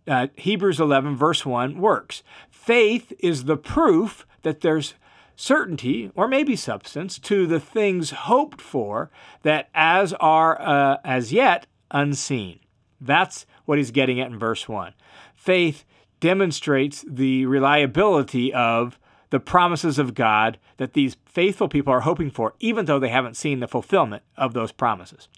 uh, 0.10 0.28
Hebrews 0.36 0.80
11, 0.80 1.16
verse 1.16 1.46
1 1.46 1.80
works. 1.80 2.24
Faith 2.50 3.14
is 3.20 3.46
the 3.46 3.58
proof 3.58 4.26
that 4.42 4.62
there's 4.62 4.96
certainty 5.36 6.12
or 6.16 6.28
maybe 6.28 6.56
substance 6.56 7.18
to 7.20 7.48
the 7.48 7.60
things 7.60 8.12
hoped 8.12 8.62
for 8.62 9.10
that 9.44 9.70
as 9.74 10.14
are 10.14 10.60
uh, 10.62 10.98
as 11.06 11.32
yet 11.32 11.66
unseen. 11.92 12.60
That's 13.00 13.46
what 13.66 13.78
he's 13.78 13.92
getting 13.92 14.20
at 14.20 14.32
in 14.32 14.38
verse 14.38 14.68
1. 14.68 14.94
Faith 15.36 15.86
demonstrates 16.20 17.06
the 17.08 17.46
reliability 17.46 18.54
of 18.54 19.00
the 19.30 19.40
promises 19.40 20.00
of 20.00 20.14
God 20.14 20.58
that 20.78 20.94
these 20.94 21.16
faithful 21.26 21.70
people 21.70 21.94
are 21.94 22.02
hoping 22.02 22.32
for, 22.32 22.56
even 22.60 22.86
though 22.86 23.00
they 23.00 23.10
haven't 23.10 23.38
seen 23.38 23.60
the 23.60 23.68
fulfillment 23.68 24.24
of 24.36 24.54
those 24.54 24.72
promises. 24.72 25.30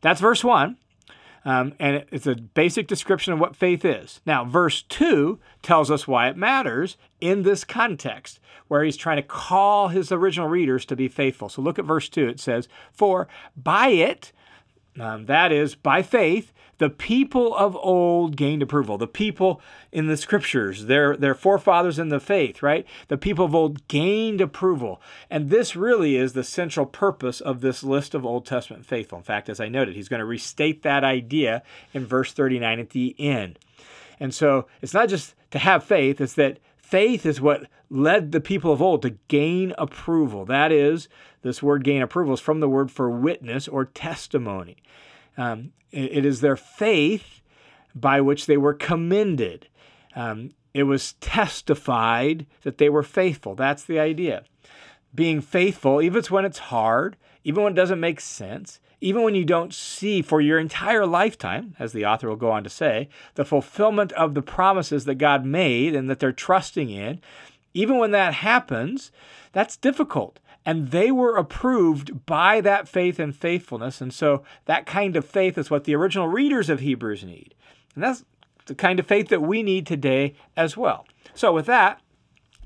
That's 0.00 0.20
verse 0.20 0.44
1. 0.44 0.76
Um, 1.46 1.74
and 1.78 2.04
it's 2.10 2.26
a 2.26 2.34
basic 2.34 2.88
description 2.88 3.32
of 3.32 3.38
what 3.38 3.54
faith 3.54 3.84
is. 3.84 4.20
Now, 4.26 4.44
verse 4.44 4.82
2 4.82 5.38
tells 5.62 5.92
us 5.92 6.08
why 6.08 6.28
it 6.28 6.36
matters 6.36 6.96
in 7.20 7.44
this 7.44 7.62
context, 7.62 8.40
where 8.66 8.82
he's 8.82 8.96
trying 8.96 9.18
to 9.18 9.22
call 9.22 9.88
his 9.88 10.10
original 10.10 10.48
readers 10.48 10.84
to 10.86 10.96
be 10.96 11.06
faithful. 11.06 11.48
So 11.48 11.62
look 11.62 11.78
at 11.78 11.84
verse 11.84 12.08
2. 12.08 12.26
It 12.26 12.40
says, 12.40 12.66
For 12.92 13.28
by 13.56 13.90
it, 13.90 14.32
um, 14.98 15.26
that 15.26 15.52
is, 15.52 15.74
by 15.74 16.02
faith, 16.02 16.52
the 16.78 16.90
people 16.90 17.54
of 17.56 17.76
old 17.76 18.36
gained 18.36 18.62
approval. 18.62 18.98
The 18.98 19.06
people 19.06 19.60
in 19.92 20.06
the 20.06 20.16
scriptures, 20.16 20.86
their, 20.86 21.16
their 21.16 21.34
forefathers 21.34 21.98
in 21.98 22.10
the 22.10 22.20
faith, 22.20 22.62
right? 22.62 22.86
The 23.08 23.16
people 23.16 23.44
of 23.44 23.54
old 23.54 23.88
gained 23.88 24.40
approval. 24.40 25.00
And 25.30 25.48
this 25.48 25.74
really 25.74 26.16
is 26.16 26.32
the 26.32 26.44
central 26.44 26.86
purpose 26.86 27.40
of 27.40 27.60
this 27.60 27.82
list 27.82 28.14
of 28.14 28.26
Old 28.26 28.44
Testament 28.44 28.84
faithful. 28.84 29.18
In 29.18 29.24
fact, 29.24 29.48
as 29.48 29.60
I 29.60 29.68
noted, 29.68 29.94
he's 29.94 30.08
going 30.08 30.20
to 30.20 30.26
restate 30.26 30.82
that 30.82 31.04
idea 31.04 31.62
in 31.94 32.06
verse 32.06 32.32
39 32.32 32.78
at 32.78 32.90
the 32.90 33.14
end. 33.18 33.58
And 34.20 34.34
so 34.34 34.66
it's 34.82 34.94
not 34.94 35.08
just 35.08 35.34
to 35.52 35.58
have 35.58 35.84
faith, 35.84 36.20
it's 36.20 36.34
that 36.34 36.58
faith 36.86 37.26
is 37.26 37.40
what 37.40 37.66
led 37.90 38.32
the 38.32 38.40
people 38.40 38.72
of 38.72 38.80
old 38.80 39.02
to 39.02 39.10
gain 39.28 39.72
approval. 39.76 40.44
That 40.44 40.70
is, 40.70 41.08
this 41.42 41.62
word 41.62 41.84
gain 41.84 42.02
approval 42.02 42.34
is 42.34 42.40
from 42.40 42.60
the 42.60 42.68
word 42.68 42.90
for 42.90 43.10
witness 43.10 43.66
or 43.66 43.84
testimony. 43.84 44.76
Um, 45.36 45.72
it 45.90 46.24
is 46.24 46.40
their 46.40 46.56
faith 46.56 47.42
by 47.94 48.20
which 48.20 48.46
they 48.46 48.56
were 48.56 48.74
commended. 48.74 49.68
Um, 50.14 50.50
it 50.74 50.84
was 50.84 51.14
testified 51.14 52.46
that 52.62 52.78
they 52.78 52.88
were 52.88 53.02
faithful. 53.02 53.54
That's 53.54 53.84
the 53.84 53.98
idea. 53.98 54.44
Being 55.14 55.40
faithful, 55.40 56.02
even 56.02 56.22
when 56.24 56.44
it's 56.44 56.58
hard, 56.58 57.16
even 57.44 57.64
when 57.64 57.72
it 57.72 57.76
doesn't 57.76 58.00
make 58.00 58.20
sense, 58.20 58.80
even 59.00 59.22
when 59.22 59.34
you 59.34 59.44
don't 59.44 59.74
see 59.74 60.22
for 60.22 60.40
your 60.40 60.58
entire 60.58 61.06
lifetime, 61.06 61.74
as 61.78 61.92
the 61.92 62.06
author 62.06 62.28
will 62.28 62.36
go 62.36 62.50
on 62.50 62.64
to 62.64 62.70
say, 62.70 63.08
the 63.34 63.44
fulfillment 63.44 64.12
of 64.12 64.34
the 64.34 64.42
promises 64.42 65.04
that 65.04 65.16
God 65.16 65.44
made 65.44 65.94
and 65.94 66.08
that 66.08 66.18
they're 66.18 66.32
trusting 66.32 66.88
in, 66.90 67.20
even 67.74 67.98
when 67.98 68.10
that 68.12 68.34
happens, 68.34 69.12
that's 69.52 69.76
difficult. 69.76 70.40
and 70.66 70.90
they 70.90 71.12
were 71.12 71.36
approved 71.36 72.26
by 72.26 72.60
that 72.60 72.88
faith 72.88 73.20
and 73.20 73.36
faithfulness. 73.36 74.00
And 74.00 74.12
so 74.12 74.42
that 74.64 74.84
kind 74.84 75.14
of 75.14 75.24
faith 75.24 75.56
is 75.56 75.70
what 75.70 75.84
the 75.84 75.94
original 75.94 76.26
readers 76.26 76.68
of 76.68 76.80
Hebrews 76.80 77.22
need. 77.22 77.54
And 77.94 78.02
that's 78.02 78.24
the 78.66 78.74
kind 78.74 78.98
of 78.98 79.06
faith 79.06 79.28
that 79.28 79.42
we 79.42 79.62
need 79.62 79.86
today 79.86 80.34
as 80.56 80.76
well. 80.76 81.06
So, 81.34 81.52
with 81.52 81.66
that, 81.66 82.00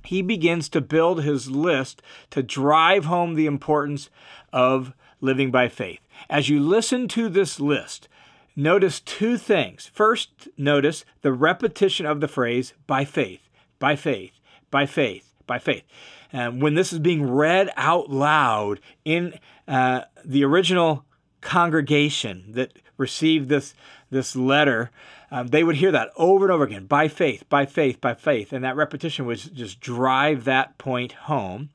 he 0.02 0.22
begins 0.22 0.70
to 0.70 0.80
build 0.80 1.22
his 1.22 1.50
list 1.50 2.00
to 2.30 2.42
drive 2.42 3.04
home 3.04 3.34
the 3.34 3.44
importance 3.44 4.08
of 4.50 4.94
living 5.20 5.50
by 5.50 5.68
faith. 5.68 6.00
As 6.28 6.48
you 6.48 6.60
listen 6.60 7.08
to 7.08 7.28
this 7.28 7.60
list, 7.60 8.08
notice 8.54 9.00
two 9.00 9.36
things. 9.36 9.90
First, 9.92 10.48
notice 10.56 11.04
the 11.22 11.32
repetition 11.32 12.06
of 12.06 12.20
the 12.20 12.28
phrase 12.28 12.74
by 12.86 13.04
faith, 13.04 13.48
by 13.78 13.96
faith, 13.96 14.32
by 14.70 14.86
faith, 14.86 15.32
by 15.46 15.58
faith. 15.58 15.84
Um, 16.32 16.60
when 16.60 16.74
this 16.74 16.92
is 16.92 16.98
being 16.98 17.28
read 17.28 17.70
out 17.76 18.10
loud 18.10 18.80
in 19.04 19.38
uh, 19.66 20.02
the 20.24 20.44
original 20.44 21.04
congregation 21.40 22.52
that 22.52 22.72
received 22.96 23.48
this, 23.48 23.74
this 24.10 24.36
letter, 24.36 24.90
um, 25.30 25.48
they 25.48 25.64
would 25.64 25.76
hear 25.76 25.92
that 25.92 26.10
over 26.16 26.44
and 26.44 26.52
over 26.52 26.64
again 26.64 26.86
by 26.86 27.08
faith, 27.08 27.48
by 27.48 27.66
faith, 27.66 28.00
by 28.00 28.14
faith. 28.14 28.52
And 28.52 28.64
that 28.64 28.76
repetition 28.76 29.26
would 29.26 29.38
just 29.38 29.80
drive 29.80 30.44
that 30.44 30.76
point 30.78 31.12
home. 31.12 31.70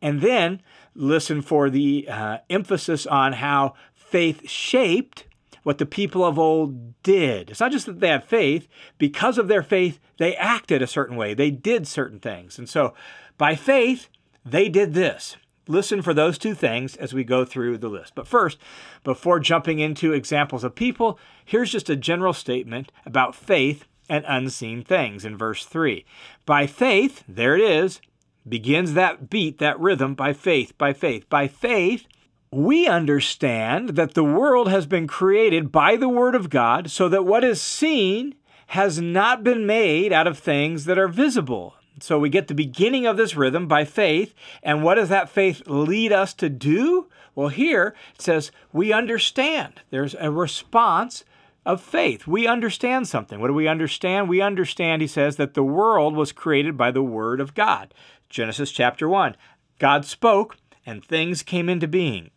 And 0.00 0.20
then 0.20 0.62
listen 0.94 1.42
for 1.42 1.70
the 1.70 2.08
uh, 2.08 2.38
emphasis 2.48 3.06
on 3.06 3.34
how 3.34 3.74
faith 4.10 4.48
shaped 4.48 5.24
what 5.62 5.78
the 5.78 5.86
people 5.86 6.24
of 6.24 6.38
old 6.38 7.00
did. 7.02 7.50
It's 7.50 7.60
not 7.60 7.72
just 7.72 7.86
that 7.86 8.00
they 8.00 8.08
had 8.08 8.24
faith, 8.24 8.68
because 8.98 9.38
of 9.38 9.48
their 9.48 9.62
faith, 9.62 10.00
they 10.18 10.34
acted 10.36 10.82
a 10.82 10.86
certain 10.86 11.16
way, 11.16 11.34
they 11.34 11.50
did 11.50 11.86
certain 11.86 12.18
things. 12.18 12.58
And 12.58 12.68
so 12.68 12.94
by 13.38 13.54
faith, 13.54 14.08
they 14.44 14.68
did 14.68 14.94
this. 14.94 15.36
Listen 15.68 16.02
for 16.02 16.14
those 16.14 16.38
two 16.38 16.54
things 16.54 16.96
as 16.96 17.14
we 17.14 17.22
go 17.22 17.44
through 17.44 17.78
the 17.78 17.88
list. 17.88 18.14
But 18.14 18.26
first, 18.26 18.58
before 19.04 19.38
jumping 19.38 19.78
into 19.78 20.12
examples 20.12 20.64
of 20.64 20.74
people, 20.74 21.18
here's 21.44 21.70
just 21.70 21.90
a 21.90 21.96
general 21.96 22.32
statement 22.32 22.90
about 23.06 23.34
faith 23.34 23.84
and 24.08 24.24
unseen 24.26 24.82
things 24.82 25.24
in 25.24 25.36
verse 25.36 25.64
3. 25.64 26.04
By 26.44 26.66
faith, 26.66 27.22
there 27.28 27.54
it 27.54 27.62
is, 27.62 28.00
begins 28.48 28.94
that 28.94 29.30
beat, 29.30 29.58
that 29.58 29.78
rhythm, 29.78 30.14
by 30.14 30.32
faith, 30.32 30.76
by 30.76 30.92
faith. 30.92 31.28
By 31.28 31.46
faith, 31.46 32.06
we 32.52 32.88
understand 32.88 33.90
that 33.90 34.14
the 34.14 34.24
world 34.24 34.68
has 34.68 34.86
been 34.86 35.06
created 35.06 35.70
by 35.70 35.96
the 35.96 36.08
Word 36.08 36.34
of 36.34 36.50
God, 36.50 36.90
so 36.90 37.08
that 37.08 37.24
what 37.24 37.44
is 37.44 37.60
seen 37.60 38.34
has 38.68 39.00
not 39.00 39.44
been 39.44 39.66
made 39.66 40.12
out 40.12 40.26
of 40.26 40.38
things 40.38 40.84
that 40.84 40.98
are 40.98 41.08
visible. 41.08 41.74
So 42.00 42.18
we 42.18 42.28
get 42.28 42.48
the 42.48 42.54
beginning 42.54 43.06
of 43.06 43.16
this 43.16 43.36
rhythm 43.36 43.68
by 43.68 43.84
faith. 43.84 44.34
And 44.62 44.82
what 44.82 44.94
does 44.94 45.10
that 45.10 45.28
faith 45.28 45.62
lead 45.66 46.12
us 46.12 46.32
to 46.34 46.48
do? 46.48 47.08
Well, 47.34 47.48
here 47.48 47.94
it 48.14 48.22
says 48.22 48.50
we 48.72 48.92
understand. 48.92 49.82
There's 49.90 50.14
a 50.18 50.30
response 50.30 51.24
of 51.66 51.82
faith. 51.82 52.26
We 52.26 52.46
understand 52.46 53.06
something. 53.06 53.38
What 53.38 53.48
do 53.48 53.54
we 53.54 53.68
understand? 53.68 54.28
We 54.28 54.40
understand, 54.40 55.02
he 55.02 55.08
says, 55.08 55.36
that 55.36 55.54
the 55.54 55.62
world 55.62 56.16
was 56.16 56.32
created 56.32 56.76
by 56.76 56.90
the 56.90 57.02
Word 57.02 57.40
of 57.40 57.54
God. 57.54 57.92
Genesis 58.28 58.72
chapter 58.72 59.08
1. 59.08 59.36
God 59.78 60.04
spoke 60.04 60.56
and 60.86 61.04
things 61.04 61.42
came 61.42 61.68
into 61.68 61.86
being. 61.86 62.30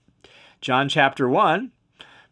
John 0.63 0.88
chapter 0.88 1.27
1 1.27 1.72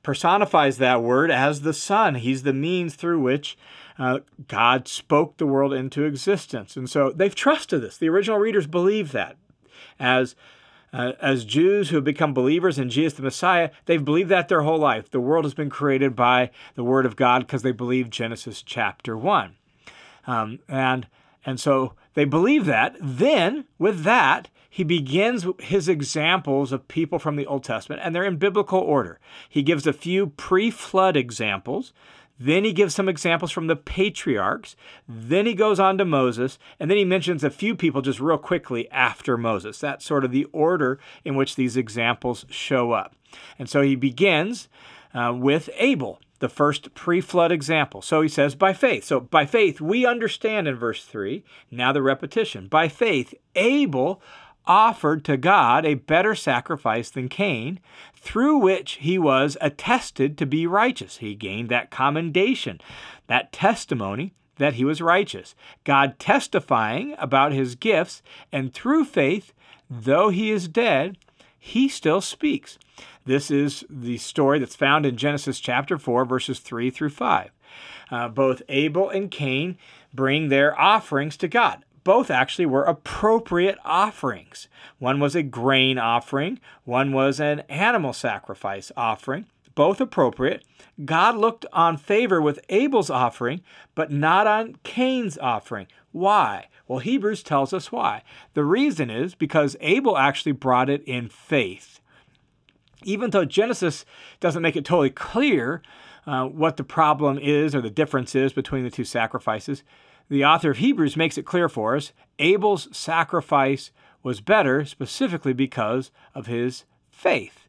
personifies 0.03 0.77
that 0.77 1.03
word 1.03 1.29
as 1.29 1.61
the 1.61 1.73
Son. 1.73 2.15
He's 2.15 2.43
the 2.43 2.53
means 2.53 2.95
through 2.95 3.19
which 3.19 3.57
uh, 3.99 4.19
God 4.47 4.87
spoke 4.87 5.35
the 5.35 5.45
world 5.45 5.73
into 5.73 6.05
existence. 6.05 6.77
And 6.77 6.89
so 6.89 7.11
they've 7.11 7.35
trusted 7.35 7.81
this. 7.81 7.97
The 7.97 8.07
original 8.07 8.39
readers 8.39 8.67
believe 8.67 9.11
that. 9.11 9.35
As 9.99 10.35
uh, 10.93 11.13
as 11.21 11.45
Jews 11.45 11.89
who 11.89 11.97
have 11.97 12.05
become 12.05 12.33
believers 12.33 12.79
in 12.79 12.89
Jesus 12.89 13.13
the 13.13 13.21
Messiah, 13.21 13.69
they've 13.85 14.03
believed 14.03 14.29
that 14.29 14.47
their 14.47 14.61
whole 14.61 14.79
life. 14.79 15.11
The 15.11 15.19
world 15.19 15.43
has 15.45 15.53
been 15.53 15.69
created 15.69 16.15
by 16.15 16.51
the 16.75 16.83
Word 16.83 17.05
of 17.05 17.15
God 17.15 17.39
because 17.39 17.61
they 17.61 17.71
believe 17.71 18.09
Genesis 18.09 18.61
chapter 18.61 19.17
1. 19.17 19.55
Um, 20.27 20.59
and, 20.67 21.07
and 21.45 21.59
so 21.59 21.93
they 22.13 22.25
believe 22.25 22.65
that. 22.65 22.95
Then, 22.99 23.65
with 23.77 24.03
that, 24.03 24.49
he 24.73 24.85
begins 24.85 25.45
his 25.59 25.89
examples 25.89 26.71
of 26.71 26.87
people 26.87 27.19
from 27.19 27.35
the 27.35 27.45
Old 27.45 27.65
Testament, 27.65 28.01
and 28.05 28.15
they're 28.15 28.23
in 28.23 28.37
biblical 28.37 28.79
order. 28.79 29.19
He 29.49 29.63
gives 29.63 29.85
a 29.85 29.91
few 29.91 30.27
pre 30.27 30.71
flood 30.71 31.17
examples. 31.17 31.91
Then 32.39 32.63
he 32.63 32.71
gives 32.71 32.95
some 32.95 33.09
examples 33.09 33.51
from 33.51 33.67
the 33.67 33.75
patriarchs. 33.75 34.77
Then 35.09 35.45
he 35.45 35.53
goes 35.53 35.77
on 35.77 35.97
to 35.97 36.05
Moses. 36.05 36.57
And 36.79 36.89
then 36.89 36.97
he 36.97 37.03
mentions 37.03 37.43
a 37.43 37.51
few 37.51 37.75
people 37.75 38.01
just 38.01 38.21
real 38.21 38.37
quickly 38.37 38.89
after 38.91 39.37
Moses. 39.37 39.77
That's 39.77 40.05
sort 40.05 40.23
of 40.23 40.31
the 40.31 40.45
order 40.45 40.99
in 41.25 41.35
which 41.35 41.57
these 41.57 41.75
examples 41.75 42.45
show 42.49 42.93
up. 42.93 43.13
And 43.59 43.69
so 43.69 43.81
he 43.81 43.95
begins 43.95 44.69
uh, 45.13 45.33
with 45.35 45.69
Abel, 45.75 46.21
the 46.39 46.49
first 46.49 46.95
pre 46.95 47.19
flood 47.19 47.51
example. 47.51 48.01
So 48.01 48.21
he 48.21 48.29
says, 48.29 48.55
by 48.55 48.71
faith. 48.71 49.03
So 49.03 49.19
by 49.19 49.45
faith, 49.45 49.81
we 49.81 50.05
understand 50.05 50.67
in 50.67 50.75
verse 50.75 51.03
3. 51.03 51.43
Now 51.69 51.91
the 51.91 52.01
repetition. 52.01 52.67
By 52.67 52.87
faith, 52.87 53.33
Abel 53.55 54.21
offered 54.65 55.25
to 55.25 55.37
God 55.37 55.85
a 55.85 55.95
better 55.95 56.35
sacrifice 56.35 57.09
than 57.09 57.29
Cain, 57.29 57.79
through 58.15 58.57
which 58.57 58.93
he 58.93 59.17
was 59.17 59.57
attested 59.61 60.37
to 60.37 60.45
be 60.45 60.67
righteous. 60.67 61.17
He 61.17 61.35
gained 61.35 61.69
that 61.69 61.91
commendation, 61.91 62.79
that 63.27 63.51
testimony 63.51 64.33
that 64.57 64.75
he 64.75 64.85
was 64.85 65.01
righteous. 65.01 65.55
God 65.83 66.19
testifying 66.19 67.15
about 67.17 67.51
his 67.51 67.75
gifts, 67.75 68.21
and 68.51 68.73
through 68.73 69.05
faith, 69.05 69.53
though 69.89 70.29
he 70.29 70.51
is 70.51 70.67
dead, 70.67 71.17
he 71.57 71.89
still 71.89 72.21
speaks. 72.21 72.77
This 73.25 73.51
is 73.51 73.83
the 73.89 74.17
story 74.17 74.59
that's 74.59 74.75
found 74.75 75.05
in 75.05 75.17
Genesis 75.17 75.59
chapter 75.59 75.97
4, 75.97 76.25
verses 76.25 76.59
3 76.59 76.89
through 76.89 77.09
5. 77.09 77.51
Uh, 78.09 78.27
both 78.27 78.61
Abel 78.67 79.09
and 79.09 79.31
Cain 79.31 79.77
bring 80.13 80.49
their 80.49 80.79
offerings 80.79 81.37
to 81.37 81.47
God 81.47 81.83
both 82.03 82.31
actually 82.31 82.65
were 82.65 82.83
appropriate 82.83 83.77
offerings. 83.85 84.67
One 84.99 85.19
was 85.19 85.35
a 85.35 85.43
grain 85.43 85.97
offering, 85.97 86.59
one 86.83 87.11
was 87.11 87.39
an 87.39 87.61
animal 87.61 88.13
sacrifice 88.13 88.91
offering, 88.97 89.45
both 89.75 90.01
appropriate. 90.01 90.63
God 91.05 91.35
looked 91.35 91.65
on 91.73 91.97
favor 91.97 92.41
with 92.41 92.59
Abel's 92.69 93.09
offering, 93.09 93.61
but 93.95 94.11
not 94.11 94.47
on 94.47 94.77
Cain's 94.83 95.37
offering. 95.37 95.87
Why? 96.11 96.67
Well, 96.87 96.99
Hebrews 96.99 97.43
tells 97.43 97.73
us 97.73 97.91
why. 97.91 98.23
The 98.53 98.65
reason 98.65 99.09
is 99.09 99.33
because 99.33 99.77
Abel 99.79 100.17
actually 100.17 100.51
brought 100.51 100.89
it 100.89 101.03
in 101.05 101.29
faith. 101.29 101.99
Even 103.03 103.29
though 103.31 103.45
Genesis 103.45 104.05
doesn't 104.39 104.61
make 104.61 104.75
it 104.75 104.85
totally 104.85 105.09
clear 105.09 105.81
uh, 106.27 106.45
what 106.45 106.77
the 106.77 106.83
problem 106.83 107.39
is 107.39 107.73
or 107.73 107.81
the 107.81 107.89
difference 107.89 108.35
is 108.35 108.53
between 108.53 108.83
the 108.83 108.91
two 108.91 109.05
sacrifices, 109.05 109.83
the 110.31 110.45
author 110.45 110.71
of 110.71 110.77
Hebrews 110.77 111.17
makes 111.17 111.37
it 111.37 111.45
clear 111.45 111.67
for 111.67 111.97
us 111.97 112.13
Abel's 112.39 112.87
sacrifice 112.95 113.91
was 114.23 114.39
better 114.39 114.85
specifically 114.85 115.51
because 115.51 116.09
of 116.33 116.47
his 116.47 116.85
faith. 117.09 117.67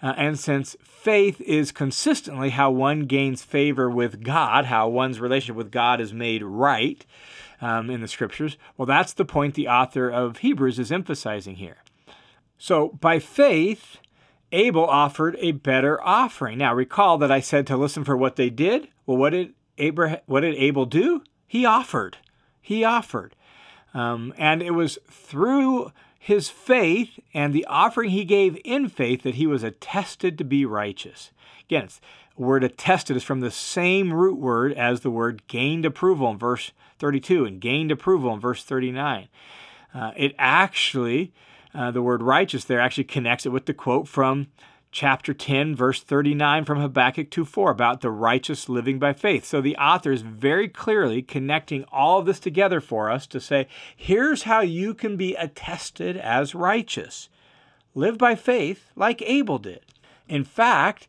Uh, 0.00 0.14
and 0.16 0.38
since 0.38 0.76
faith 0.80 1.40
is 1.40 1.72
consistently 1.72 2.50
how 2.50 2.70
one 2.70 3.00
gains 3.00 3.42
favor 3.42 3.90
with 3.90 4.22
God, 4.22 4.66
how 4.66 4.88
one's 4.88 5.18
relationship 5.18 5.56
with 5.56 5.72
God 5.72 6.00
is 6.00 6.12
made 6.12 6.44
right 6.44 7.04
um, 7.60 7.90
in 7.90 8.00
the 8.00 8.06
scriptures, 8.06 8.56
well, 8.76 8.86
that's 8.86 9.12
the 9.12 9.24
point 9.24 9.54
the 9.54 9.66
author 9.66 10.08
of 10.08 10.38
Hebrews 10.38 10.78
is 10.78 10.92
emphasizing 10.92 11.56
here. 11.56 11.78
So, 12.58 12.90
by 13.00 13.18
faith, 13.18 13.96
Abel 14.52 14.86
offered 14.86 15.36
a 15.40 15.50
better 15.50 16.00
offering. 16.00 16.58
Now, 16.58 16.74
recall 16.74 17.18
that 17.18 17.32
I 17.32 17.40
said 17.40 17.66
to 17.66 17.76
listen 17.76 18.04
for 18.04 18.16
what 18.16 18.36
they 18.36 18.50
did. 18.50 18.86
Well, 19.04 19.16
what 19.16 19.30
did 19.30 19.54
Abraham, 19.78 20.20
what 20.26 20.42
did 20.42 20.54
Abel 20.54 20.86
do? 20.86 21.24
He 21.54 21.64
offered. 21.64 22.16
He 22.60 22.82
offered. 22.82 23.36
Um, 23.94 24.34
and 24.36 24.60
it 24.60 24.72
was 24.72 24.98
through 25.08 25.92
his 26.18 26.48
faith 26.48 27.20
and 27.32 27.54
the 27.54 27.64
offering 27.66 28.10
he 28.10 28.24
gave 28.24 28.58
in 28.64 28.88
faith 28.88 29.22
that 29.22 29.36
he 29.36 29.46
was 29.46 29.62
attested 29.62 30.36
to 30.36 30.42
be 30.42 30.66
righteous. 30.66 31.30
Again, 31.68 31.90
the 32.36 32.42
word 32.42 32.64
attested 32.64 33.16
is 33.16 33.22
from 33.22 33.38
the 33.38 33.52
same 33.52 34.12
root 34.12 34.36
word 34.36 34.72
as 34.72 35.02
the 35.02 35.12
word 35.12 35.46
gained 35.46 35.84
approval 35.84 36.28
in 36.28 36.38
verse 36.38 36.72
32 36.98 37.44
and 37.44 37.60
gained 37.60 37.92
approval 37.92 38.34
in 38.34 38.40
verse 38.40 38.64
39. 38.64 39.28
Uh, 39.94 40.10
it 40.16 40.34
actually, 40.36 41.32
uh, 41.72 41.92
the 41.92 42.02
word 42.02 42.20
righteous 42.20 42.64
there 42.64 42.80
actually 42.80 43.04
connects 43.04 43.46
it 43.46 43.52
with 43.52 43.66
the 43.66 43.74
quote 43.74 44.08
from 44.08 44.48
chapter 44.94 45.34
10, 45.34 45.74
verse 45.74 46.00
39 46.00 46.64
from 46.64 46.78
Habakkuk 46.78 47.28
2:4 47.28 47.72
about 47.72 48.00
the 48.00 48.12
righteous 48.12 48.68
living 48.68 49.00
by 49.00 49.12
faith. 49.12 49.44
So 49.44 49.60
the 49.60 49.76
author 49.76 50.12
is 50.12 50.22
very 50.22 50.68
clearly 50.68 51.20
connecting 51.20 51.84
all 51.90 52.20
of 52.20 52.26
this 52.26 52.38
together 52.38 52.80
for 52.80 53.10
us 53.10 53.26
to 53.26 53.40
say, 53.40 53.66
here's 53.94 54.44
how 54.44 54.60
you 54.60 54.94
can 54.94 55.16
be 55.16 55.34
attested 55.34 56.16
as 56.16 56.54
righteous. 56.54 57.28
Live 57.96 58.16
by 58.18 58.36
faith 58.36 58.92
like 58.94 59.20
Abel 59.22 59.58
did. 59.58 59.80
In 60.28 60.44
fact, 60.44 61.08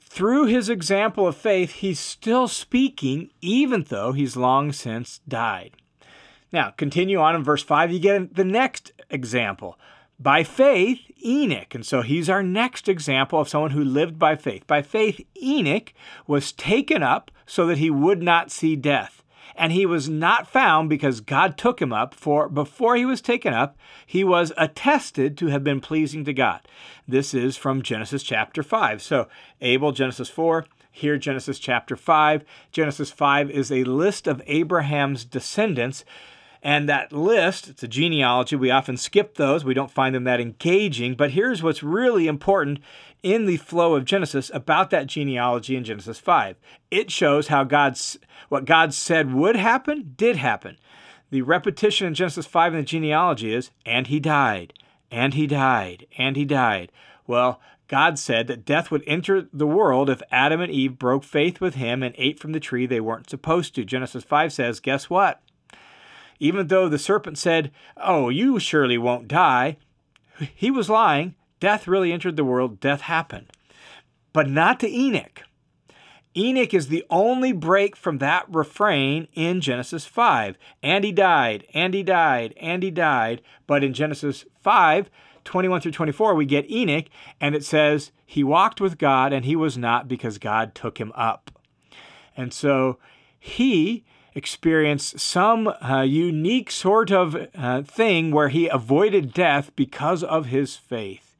through 0.00 0.46
his 0.46 0.68
example 0.68 1.28
of 1.28 1.36
faith, 1.36 1.74
he's 1.74 2.00
still 2.00 2.48
speaking 2.48 3.30
even 3.40 3.84
though 3.84 4.12
he's 4.12 4.36
long 4.36 4.72
since 4.72 5.20
died. 5.28 5.74
Now, 6.50 6.70
continue 6.70 7.18
on 7.20 7.36
in 7.36 7.44
verse 7.44 7.62
5, 7.62 7.92
you 7.92 8.00
get 8.00 8.34
the 8.34 8.44
next 8.44 8.90
example 9.10 9.78
By 10.18 10.44
faith, 10.44 11.00
Enoch, 11.22 11.74
and 11.74 11.84
so 11.84 12.00
he's 12.02 12.30
our 12.30 12.42
next 12.42 12.88
example 12.88 13.38
of 13.38 13.48
someone 13.48 13.72
who 13.72 13.84
lived 13.84 14.18
by 14.18 14.34
faith. 14.36 14.66
By 14.66 14.80
faith, 14.80 15.20
Enoch 15.42 15.92
was 16.26 16.52
taken 16.52 17.02
up 17.02 17.30
so 17.44 17.66
that 17.66 17.78
he 17.78 17.90
would 17.90 18.22
not 18.22 18.50
see 18.50 18.76
death. 18.76 19.22
And 19.54 19.72
he 19.72 19.86
was 19.86 20.08
not 20.08 20.46
found 20.46 20.88
because 20.88 21.20
God 21.20 21.56
took 21.56 21.80
him 21.80 21.92
up, 21.92 22.14
for 22.14 22.48
before 22.48 22.96
he 22.96 23.06
was 23.06 23.22
taken 23.22 23.54
up, 23.54 23.76
he 24.06 24.22
was 24.22 24.52
attested 24.56 25.36
to 25.38 25.46
have 25.46 25.64
been 25.64 25.80
pleasing 25.80 26.24
to 26.24 26.32
God. 26.32 26.60
This 27.08 27.32
is 27.32 27.56
from 27.56 27.82
Genesis 27.82 28.22
chapter 28.22 28.62
5. 28.62 29.00
So, 29.00 29.28
Abel, 29.62 29.92
Genesis 29.92 30.28
4, 30.28 30.66
here, 30.90 31.18
Genesis 31.18 31.58
chapter 31.58 31.94
5. 31.94 32.42
Genesis 32.72 33.10
5 33.10 33.50
is 33.50 33.70
a 33.70 33.84
list 33.84 34.26
of 34.26 34.42
Abraham's 34.46 35.26
descendants 35.26 36.06
and 36.62 36.88
that 36.88 37.12
list, 37.12 37.68
it's 37.68 37.82
a 37.82 37.88
genealogy. 37.88 38.56
We 38.56 38.70
often 38.70 38.96
skip 38.96 39.34
those. 39.34 39.64
We 39.64 39.74
don't 39.74 39.90
find 39.90 40.14
them 40.14 40.24
that 40.24 40.40
engaging. 40.40 41.14
But 41.14 41.32
here's 41.32 41.62
what's 41.62 41.82
really 41.82 42.26
important 42.26 42.80
in 43.22 43.46
the 43.46 43.56
flow 43.56 43.94
of 43.94 44.04
Genesis 44.04 44.50
about 44.54 44.90
that 44.90 45.06
genealogy 45.06 45.76
in 45.76 45.84
Genesis 45.84 46.18
5. 46.18 46.56
It 46.90 47.10
shows 47.10 47.48
how 47.48 47.64
God's 47.64 48.18
what 48.48 48.64
God 48.64 48.94
said 48.94 49.32
would 49.32 49.56
happen 49.56 50.14
did 50.16 50.36
happen. 50.36 50.76
The 51.30 51.42
repetition 51.42 52.06
in 52.06 52.14
Genesis 52.14 52.46
5 52.46 52.74
in 52.74 52.80
the 52.80 52.84
genealogy 52.84 53.52
is 53.52 53.70
and 53.84 54.06
he 54.06 54.20
died, 54.20 54.72
and 55.10 55.34
he 55.34 55.46
died, 55.46 56.06
and 56.16 56.36
he 56.36 56.44
died. 56.44 56.92
Well, 57.26 57.60
God 57.88 58.18
said 58.18 58.46
that 58.46 58.64
death 58.64 58.90
would 58.90 59.04
enter 59.06 59.48
the 59.52 59.66
world 59.66 60.10
if 60.10 60.22
Adam 60.30 60.60
and 60.60 60.72
Eve 60.72 60.98
broke 60.98 61.24
faith 61.24 61.60
with 61.60 61.74
him 61.74 62.02
and 62.02 62.14
ate 62.18 62.38
from 62.38 62.52
the 62.52 62.60
tree 62.60 62.86
they 62.86 63.00
weren't 63.00 63.30
supposed 63.30 63.74
to. 63.74 63.84
Genesis 63.84 64.24
5 64.24 64.52
says, 64.52 64.80
guess 64.80 65.08
what? 65.08 65.40
Even 66.38 66.68
though 66.68 66.88
the 66.88 66.98
serpent 66.98 67.38
said, 67.38 67.70
Oh, 67.96 68.28
you 68.28 68.58
surely 68.58 68.98
won't 68.98 69.28
die, 69.28 69.76
he 70.54 70.70
was 70.70 70.90
lying. 70.90 71.34
Death 71.60 71.88
really 71.88 72.12
entered 72.12 72.36
the 72.36 72.44
world, 72.44 72.80
death 72.80 73.02
happened. 73.02 73.46
But 74.32 74.48
not 74.48 74.78
to 74.80 74.88
Enoch. 74.88 75.42
Enoch 76.36 76.74
is 76.74 76.88
the 76.88 77.04
only 77.08 77.52
break 77.52 77.96
from 77.96 78.18
that 78.18 78.44
refrain 78.52 79.26
in 79.32 79.62
Genesis 79.62 80.04
5. 80.04 80.58
And 80.82 81.02
he 81.02 81.12
died, 81.12 81.66
and 81.72 81.94
he 81.94 82.02
died, 82.02 82.52
and 82.60 82.82
he 82.82 82.90
died. 82.90 83.40
But 83.66 83.82
in 83.82 83.94
Genesis 83.94 84.44
5, 84.62 85.08
21 85.44 85.80
through 85.80 85.92
24, 85.92 86.34
we 86.34 86.44
get 86.44 86.70
Enoch, 86.70 87.06
and 87.40 87.54
it 87.54 87.64
says, 87.64 88.12
He 88.26 88.44
walked 88.44 88.82
with 88.82 88.98
God, 88.98 89.32
and 89.32 89.46
he 89.46 89.56
was 89.56 89.78
not 89.78 90.08
because 90.08 90.36
God 90.36 90.74
took 90.74 90.98
him 90.98 91.12
up. 91.14 91.50
And 92.36 92.52
so 92.52 92.98
he 93.40 94.04
experienced 94.36 95.18
some 95.18 95.66
uh, 95.66 96.02
unique 96.02 96.70
sort 96.70 97.10
of 97.10 97.48
uh, 97.54 97.82
thing 97.82 98.30
where 98.30 98.50
he 98.50 98.68
avoided 98.68 99.32
death 99.32 99.74
because 99.74 100.22
of 100.22 100.46
his 100.46 100.76
faith. 100.76 101.36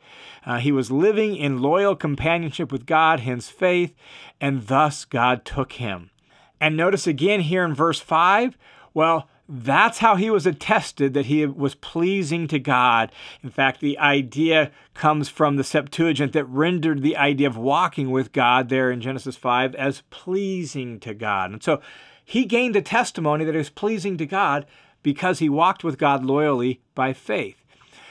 Uh, 0.47 0.59
he 0.59 0.73
was 0.73 0.91
living 0.91 1.37
in 1.37 1.61
loyal 1.61 1.95
companionship 1.95 2.73
with 2.73 2.87
God, 2.87 3.21
hence 3.21 3.51
faith, 3.51 3.95
and 4.41 4.67
thus 4.67 5.05
God 5.05 5.45
took 5.45 5.75
him. 5.75 6.11
And 6.59 6.77
notice 6.77 7.07
again 7.07 7.41
here 7.41 7.65
in 7.65 7.75
verse 7.75 8.01
5, 8.01 8.57
well, 8.95 9.29
that's 9.49 9.99
how 9.99 10.17
he 10.17 10.31
was 10.31 10.47
attested 10.47 11.15
that 11.15 11.27
he 11.27 11.45
was 11.45 11.75
pleasing 11.75 12.49
to 12.49 12.59
God. 12.59 13.13
In 13.43 13.51
fact, 13.51 13.81
the 13.81 13.99
idea 13.99 14.73
comes 14.95 15.29
from 15.29 15.57
the 15.57 15.65
Septuagint 15.65 16.33
that 16.33 16.45
rendered 16.45 17.03
the 17.03 17.17
idea 17.17 17.47
of 17.47 17.57
walking 17.57 18.11
with 18.11 18.33
God 18.33 18.69
there 18.69 18.91
in 18.91 19.01
Genesis 19.01 19.37
5 19.37 19.75
as 19.75 20.03
pleasing 20.11 20.99
to 21.01 21.15
God. 21.15 21.53
And 21.53 21.63
so 21.63 21.81
he 22.29 22.45
gained 22.45 22.75
a 22.75 22.83
testimony 22.83 23.45
that 23.45 23.55
is 23.55 23.71
pleasing 23.71 24.19
to 24.19 24.27
God 24.27 24.67
because 25.05 25.39
he 25.39 25.49
walked 25.49 25.85
with 25.85 25.97
God 25.97 26.25
loyally 26.25 26.81
by 26.97 27.13
faith. 27.13 27.65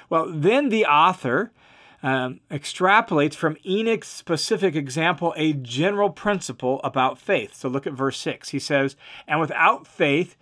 Well, 0.10 0.28
then 0.32 0.70
the 0.70 0.86
author 0.86 1.52
um, 2.02 2.40
extrapolates 2.50 3.34
from 3.34 3.58
Enoch's 3.66 4.08
specific 4.08 4.74
example 4.74 5.34
a 5.36 5.52
general 5.52 6.10
principle 6.10 6.80
about 6.82 7.18
faith. 7.20 7.56
So 7.56 7.68
look 7.68 7.86
at 7.86 7.92
verse 7.92 8.18
6. 8.18 8.50
He 8.50 8.60
says, 8.60 8.96
And 9.28 9.42
without 9.42 9.86
faith, 9.86 10.38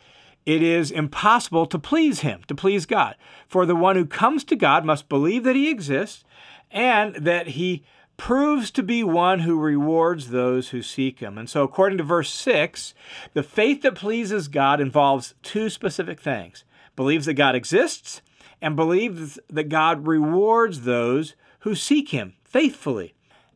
it 0.46 0.62
is 0.62 0.92
impossible 0.92 1.66
to 1.66 1.80
please 1.80 2.20
him, 2.20 2.44
to 2.48 2.54
please 2.54 2.86
God. 2.86 3.16
For 3.48 3.66
the 3.66 3.76
one 3.76 3.96
who 3.96 4.06
comes 4.06 4.44
to 4.46 4.56
God 4.56 4.86
must 4.86 5.10
believe 5.10 5.44
that 5.46 5.56
he 5.56 5.72
exists 5.72 6.24
and 6.70 7.16
that 7.16 7.48
he 7.48 7.84
proves 8.18 8.72
to 8.72 8.84
be 8.84 9.04
one 9.04 9.40
who 9.40 9.60
rewards 9.60 10.30
those 10.30 10.70
who 10.70 10.82
seek 10.82 11.20
him. 11.20 11.38
And 11.38 11.50
so, 11.50 11.64
according 11.64 11.98
to 11.98 12.04
verse 12.04 12.30
6, 12.30 12.94
the 13.34 13.44
faith 13.44 13.82
that 13.82 13.96
pleases 13.96 14.48
God 14.48 14.80
involves 14.80 15.36
two 15.44 15.70
specific 15.70 16.20
things 16.20 16.64
believes 16.96 17.26
that 17.26 17.34
God 17.34 17.56
exists 17.56 18.22
and 18.62 18.76
believes 18.76 19.40
that 19.50 19.70
God 19.70 20.08
rewards 20.08 20.82
those 20.82 21.36
who 21.60 21.76
seek 21.76 22.10
him 22.10 22.34
faithfully. 22.44 23.14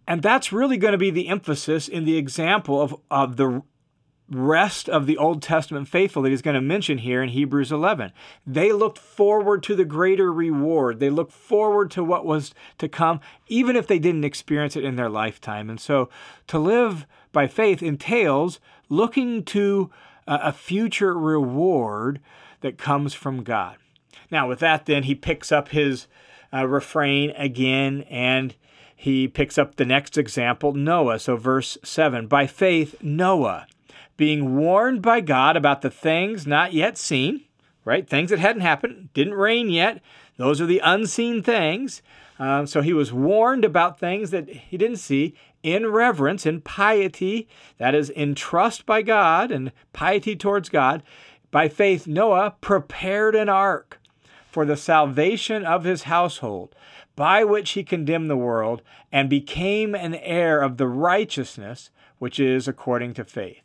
And 0.08 0.22
that's 0.22 0.54
really 0.54 0.78
going 0.78 0.94
to 0.94 0.98
be 0.98 1.12
the 1.12 1.28
emphasis 1.28 1.88
in 1.88 2.06
the 2.06 2.18
example 2.18 2.82
of, 2.82 2.96
of 3.12 3.36
the 3.36 3.62
rest 4.30 4.90
of 4.90 5.06
the 5.06 5.18
Old 5.18 5.42
Testament 5.42 5.88
faithful 5.88 6.22
that 6.22 6.30
he's 6.30 6.42
going 6.42 6.56
to 6.56 6.62
mention 6.62 7.00
here 7.00 7.24
in 7.24 7.30
Hebrews 7.30 7.72
11. 7.72 8.12
They 8.46 8.72
looked 8.72 8.98
forward 8.98 9.64
to 9.64 9.76
the 9.76 9.86
greater 9.86 10.32
reward. 10.32 11.00
They 11.00 11.10
looked 11.10 11.32
forward 11.32 11.92
to 11.92 12.04
what 12.04 12.26
was 12.26 12.54
to 12.78 12.90
come, 12.90 13.22
even 13.48 13.76
if 13.76 13.88
they 13.88 14.00
didn't 14.00 14.26
experience 14.26 14.76
it 14.76 14.84
in 14.84 14.96
their 14.96 15.10
lifetime. 15.10 15.70
And 15.70 15.80
so 15.80 16.10
to 16.48 16.60
live 16.60 17.06
by 17.32 17.48
faith 17.48 17.82
entails 17.82 18.60
looking 18.90 19.44
to 19.46 19.92
a 20.28 20.52
future 20.52 21.18
reward 21.18 22.20
that 22.62 22.78
comes 22.78 23.14
from 23.14 23.44
God. 23.44 23.78
Now, 24.30 24.48
with 24.48 24.60
that, 24.60 24.86
then, 24.86 25.04
he 25.04 25.16
picks 25.16 25.52
up 25.52 25.70
his 25.70 26.08
uh, 26.54 26.68
refrain 26.68 27.32
again 27.32 28.02
and 28.10 28.56
he 28.94 29.28
picks 29.28 29.58
up 29.58 29.76
the 29.76 29.86
next 29.86 30.18
example, 30.18 30.74
Noah. 30.74 31.20
So, 31.20 31.38
verse 31.38 31.78
7 31.84 32.28
By 32.28 32.46
faith, 32.46 32.96
Noah 33.02 33.68
being 34.18 34.58
warned 34.58 35.02
by 35.02 35.22
God 35.22 35.56
about 35.56 35.82
the 35.82 35.90
things 35.90 36.46
not 36.46 36.74
yet 36.74 36.98
seen, 36.98 37.46
right? 37.86 38.08
Things 38.08 38.32
that 38.32 38.40
hadn't 38.40 38.64
happened, 38.64 39.10
didn't 39.14 39.36
rain 39.36 39.70
yet. 39.70 40.02
Those 40.38 40.60
are 40.60 40.66
the 40.66 40.82
unseen 40.84 41.42
things. 41.42 42.02
Um, 42.40 42.68
so 42.68 42.82
he 42.82 42.94
was 42.94 43.14
warned 43.14 43.64
about 43.64 44.00
things 44.00 44.32
that 44.32 44.50
he 44.50 44.78
didn't 44.78 44.98
see 44.98 45.36
in 45.64 45.88
reverence, 45.88 46.46
in 46.46 46.62
piety, 46.62 47.48
that 47.78 47.96
is, 47.96 48.10
in 48.10 48.36
trust 48.36 48.86
by 48.86 49.02
God 49.02 49.52
and 49.52 49.72
piety 49.94 50.36
towards 50.36 50.70
God. 50.70 51.02
By 51.50 51.70
faith, 51.70 52.08
Noah 52.08 52.56
prepared 52.62 53.36
an 53.36 53.50
ark 53.50 54.00
for 54.52 54.66
the 54.66 54.78
salvation 54.78 55.66
of 55.66 55.84
his 55.84 56.04
household, 56.04 56.76
by 57.16 57.44
which 57.44 57.72
he 57.72 57.84
condemned 57.84 58.30
the 58.30 58.38
world 58.38 58.82
and 59.12 59.30
became 59.30 59.96
an 59.96 60.16
heir 60.16 60.62
of 60.62 60.78
the 60.78 60.88
righteousness 60.88 61.90
which 62.20 62.40
is 62.40 62.68
according 62.68 63.14
to 63.16 63.24
faith. 63.24 63.62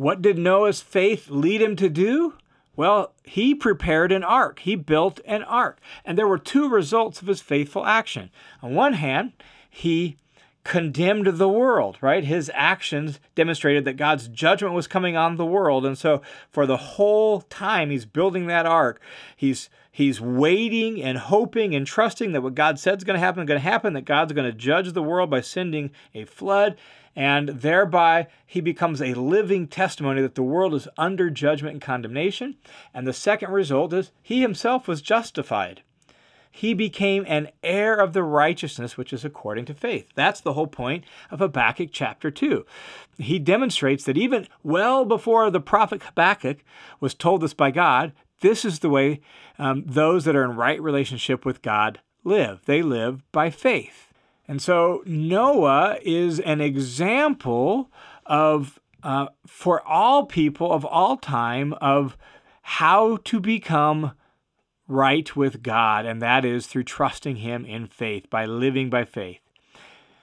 What 0.00 0.22
did 0.22 0.38
Noah's 0.38 0.80
faith 0.80 1.28
lead 1.28 1.60
him 1.60 1.76
to 1.76 1.90
do? 1.90 2.32
Well, 2.74 3.12
he 3.22 3.54
prepared 3.54 4.12
an 4.12 4.24
ark. 4.24 4.60
He 4.60 4.74
built 4.74 5.20
an 5.26 5.42
ark. 5.42 5.78
And 6.06 6.16
there 6.16 6.26
were 6.26 6.38
two 6.38 6.70
results 6.70 7.20
of 7.20 7.28
his 7.28 7.42
faithful 7.42 7.84
action. 7.84 8.30
On 8.62 8.74
one 8.74 8.94
hand, 8.94 9.34
he 9.68 10.16
condemned 10.64 11.26
the 11.26 11.50
world, 11.50 11.98
right? 12.00 12.24
His 12.24 12.50
actions 12.54 13.20
demonstrated 13.34 13.84
that 13.84 13.98
God's 13.98 14.28
judgment 14.28 14.72
was 14.72 14.86
coming 14.86 15.18
on 15.18 15.36
the 15.36 15.44
world. 15.44 15.84
And 15.84 15.98
so 15.98 16.22
for 16.48 16.64
the 16.64 16.78
whole 16.78 17.42
time 17.42 17.90
he's 17.90 18.06
building 18.06 18.46
that 18.46 18.64
ark, 18.64 19.02
he's 19.36 19.68
he's 19.92 20.18
waiting 20.18 21.02
and 21.02 21.18
hoping 21.18 21.74
and 21.74 21.86
trusting 21.86 22.32
that 22.32 22.40
what 22.40 22.54
God 22.54 22.78
said 22.78 22.96
is 22.96 23.04
going 23.04 23.20
to 23.20 23.26
happen 23.26 23.42
is 23.42 23.48
going 23.48 23.60
to 23.60 23.68
happen, 23.68 23.92
that 23.92 24.06
God's 24.06 24.32
going 24.32 24.50
to 24.50 24.56
judge 24.56 24.94
the 24.94 25.02
world 25.02 25.28
by 25.28 25.42
sending 25.42 25.90
a 26.14 26.24
flood 26.24 26.78
and 27.16 27.48
thereby 27.48 28.28
he 28.46 28.60
becomes 28.60 29.02
a 29.02 29.14
living 29.14 29.66
testimony 29.66 30.20
that 30.20 30.34
the 30.34 30.42
world 30.42 30.74
is 30.74 30.88
under 30.96 31.30
judgment 31.30 31.74
and 31.74 31.82
condemnation. 31.82 32.56
And 32.94 33.06
the 33.06 33.12
second 33.12 33.50
result 33.50 33.92
is 33.92 34.12
he 34.22 34.40
himself 34.40 34.86
was 34.86 35.02
justified. 35.02 35.82
He 36.50 36.74
became 36.74 37.24
an 37.28 37.48
heir 37.62 37.94
of 37.94 38.12
the 38.12 38.24
righteousness 38.24 38.96
which 38.96 39.12
is 39.12 39.24
according 39.24 39.66
to 39.66 39.74
faith. 39.74 40.08
That's 40.14 40.40
the 40.40 40.54
whole 40.54 40.66
point 40.66 41.04
of 41.30 41.38
Habakkuk 41.38 41.90
chapter 41.92 42.30
2. 42.30 42.66
He 43.18 43.38
demonstrates 43.38 44.04
that 44.04 44.16
even 44.16 44.48
well 44.62 45.04
before 45.04 45.50
the 45.50 45.60
prophet 45.60 46.02
Habakkuk 46.02 46.58
was 46.98 47.14
told 47.14 47.40
this 47.40 47.54
by 47.54 47.70
God, 47.70 48.12
this 48.40 48.64
is 48.64 48.80
the 48.80 48.90
way 48.90 49.20
um, 49.58 49.84
those 49.86 50.24
that 50.24 50.34
are 50.34 50.44
in 50.44 50.56
right 50.56 50.80
relationship 50.80 51.44
with 51.44 51.62
God 51.62 52.00
live. 52.24 52.62
They 52.64 52.82
live 52.82 53.22
by 53.32 53.50
faith. 53.50 54.09
And 54.50 54.60
so 54.60 55.04
Noah 55.06 55.98
is 56.02 56.40
an 56.40 56.60
example 56.60 57.88
of, 58.26 58.80
uh, 59.00 59.28
for 59.46 59.80
all 59.86 60.26
people 60.26 60.72
of 60.72 60.84
all 60.84 61.16
time, 61.16 61.72
of 61.74 62.16
how 62.62 63.18
to 63.18 63.38
become 63.38 64.10
right 64.88 65.36
with 65.36 65.62
God, 65.62 66.04
and 66.04 66.20
that 66.20 66.44
is 66.44 66.66
through 66.66 66.82
trusting 66.82 67.36
Him 67.36 67.64
in 67.64 67.86
faith, 67.86 68.28
by 68.28 68.44
living 68.44 68.90
by 68.90 69.04
faith. 69.04 69.38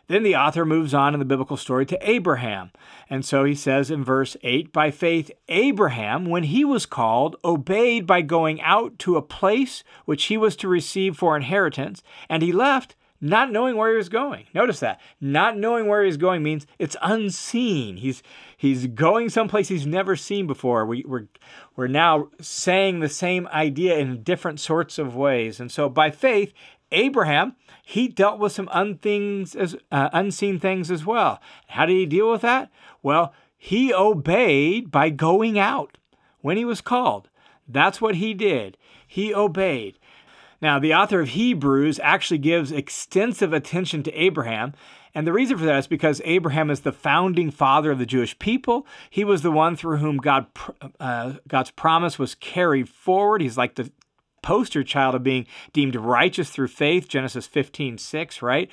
Then 0.07 0.23
the 0.23 0.35
author 0.35 0.65
moves 0.65 0.93
on 0.93 1.13
in 1.13 1.19
the 1.21 1.25
biblical 1.25 1.55
story 1.55 1.85
to 1.85 2.09
Abraham. 2.09 2.71
And 3.09 3.23
so 3.23 3.45
he 3.45 3.55
says 3.55 3.89
in 3.89 4.03
verse 4.03 4.35
8 4.43 4.73
By 4.73 4.91
faith, 4.91 5.31
Abraham, 5.47 6.25
when 6.25 6.43
he 6.43 6.65
was 6.65 6.85
called, 6.85 7.37
obeyed 7.45 8.05
by 8.05 8.23
going 8.23 8.59
out 8.59 8.99
to 8.99 9.15
a 9.15 9.21
place 9.21 9.85
which 10.03 10.25
he 10.25 10.35
was 10.35 10.57
to 10.57 10.67
receive 10.67 11.15
for 11.15 11.37
inheritance, 11.37 12.03
and 12.27 12.43
he 12.43 12.51
left 12.51 12.96
not 13.19 13.51
knowing 13.51 13.75
where 13.75 13.91
he 13.91 13.97
was 13.97 14.09
going. 14.09 14.45
Notice 14.53 14.79
that. 14.79 15.01
Not 15.19 15.57
knowing 15.57 15.87
where 15.87 16.03
he's 16.03 16.17
going 16.17 16.43
means 16.43 16.67
it's 16.77 16.95
unseen. 17.01 17.97
He's 17.97 18.21
he's 18.55 18.87
going 18.87 19.29
someplace 19.29 19.67
he's 19.67 19.87
never 19.87 20.15
seen 20.15 20.47
before. 20.47 20.85
We, 20.85 21.03
we're 21.07 21.27
we're 21.75 21.87
now 21.87 22.29
saying 22.39 22.99
the 22.99 23.09
same 23.09 23.47
idea 23.47 23.97
in 23.97 24.23
different 24.23 24.59
sorts 24.59 24.97
of 24.97 25.15
ways. 25.15 25.59
And 25.59 25.71
so 25.71 25.89
by 25.89 26.11
faith, 26.11 26.53
Abraham, 26.91 27.55
he 27.83 28.07
dealt 28.07 28.39
with 28.39 28.51
some 28.51 28.67
unthings 28.67 29.55
as, 29.55 29.75
uh, 29.91 30.09
unseen 30.13 30.59
things 30.59 30.91
as 30.91 31.05
well. 31.05 31.41
How 31.69 31.85
did 31.85 31.93
he 31.93 32.05
deal 32.05 32.31
with 32.31 32.41
that? 32.41 32.71
Well, 33.01 33.33
he 33.57 33.93
obeyed 33.93 34.91
by 34.91 35.09
going 35.09 35.57
out 35.57 35.97
when 36.41 36.57
he 36.57 36.65
was 36.65 36.81
called. 36.81 37.29
That's 37.67 37.99
what 37.99 38.15
he 38.15 38.33
did. 38.33 38.77
He 39.05 39.33
obeyed. 39.33 39.97
Now, 40.61 40.79
the 40.79 40.93
author 40.93 41.19
of 41.19 41.29
Hebrews 41.29 41.99
actually 42.01 42.39
gives 42.39 42.71
extensive 42.71 43.53
attention 43.53 44.03
to 44.03 44.13
Abraham. 44.13 44.73
And 45.13 45.25
the 45.25 45.33
reason 45.33 45.57
for 45.57 45.65
that 45.65 45.79
is 45.79 45.87
because 45.87 46.21
Abraham 46.25 46.69
is 46.69 46.81
the 46.81 46.91
founding 46.91 47.51
father 47.51 47.91
of 47.91 47.99
the 47.99 48.05
Jewish 48.05 48.37
people. 48.39 48.85
He 49.09 49.23
was 49.23 49.41
the 49.41 49.51
one 49.51 49.75
through 49.75 49.97
whom 49.97 50.17
God, 50.17 50.47
uh, 50.99 51.33
God's 51.47 51.71
promise 51.71 52.19
was 52.19 52.35
carried 52.35 52.89
forward. 52.89 53.41
He's 53.41 53.57
like 53.57 53.75
the 53.75 53.91
poster 54.41 54.83
child 54.83 55.15
of 55.15 55.23
being 55.23 55.47
deemed 55.73 55.95
righteous 55.95 56.49
through 56.49 56.67
faith, 56.69 57.07
Genesis 57.07 57.47
15 57.47 57.97
6, 57.97 58.41
right? 58.41 58.69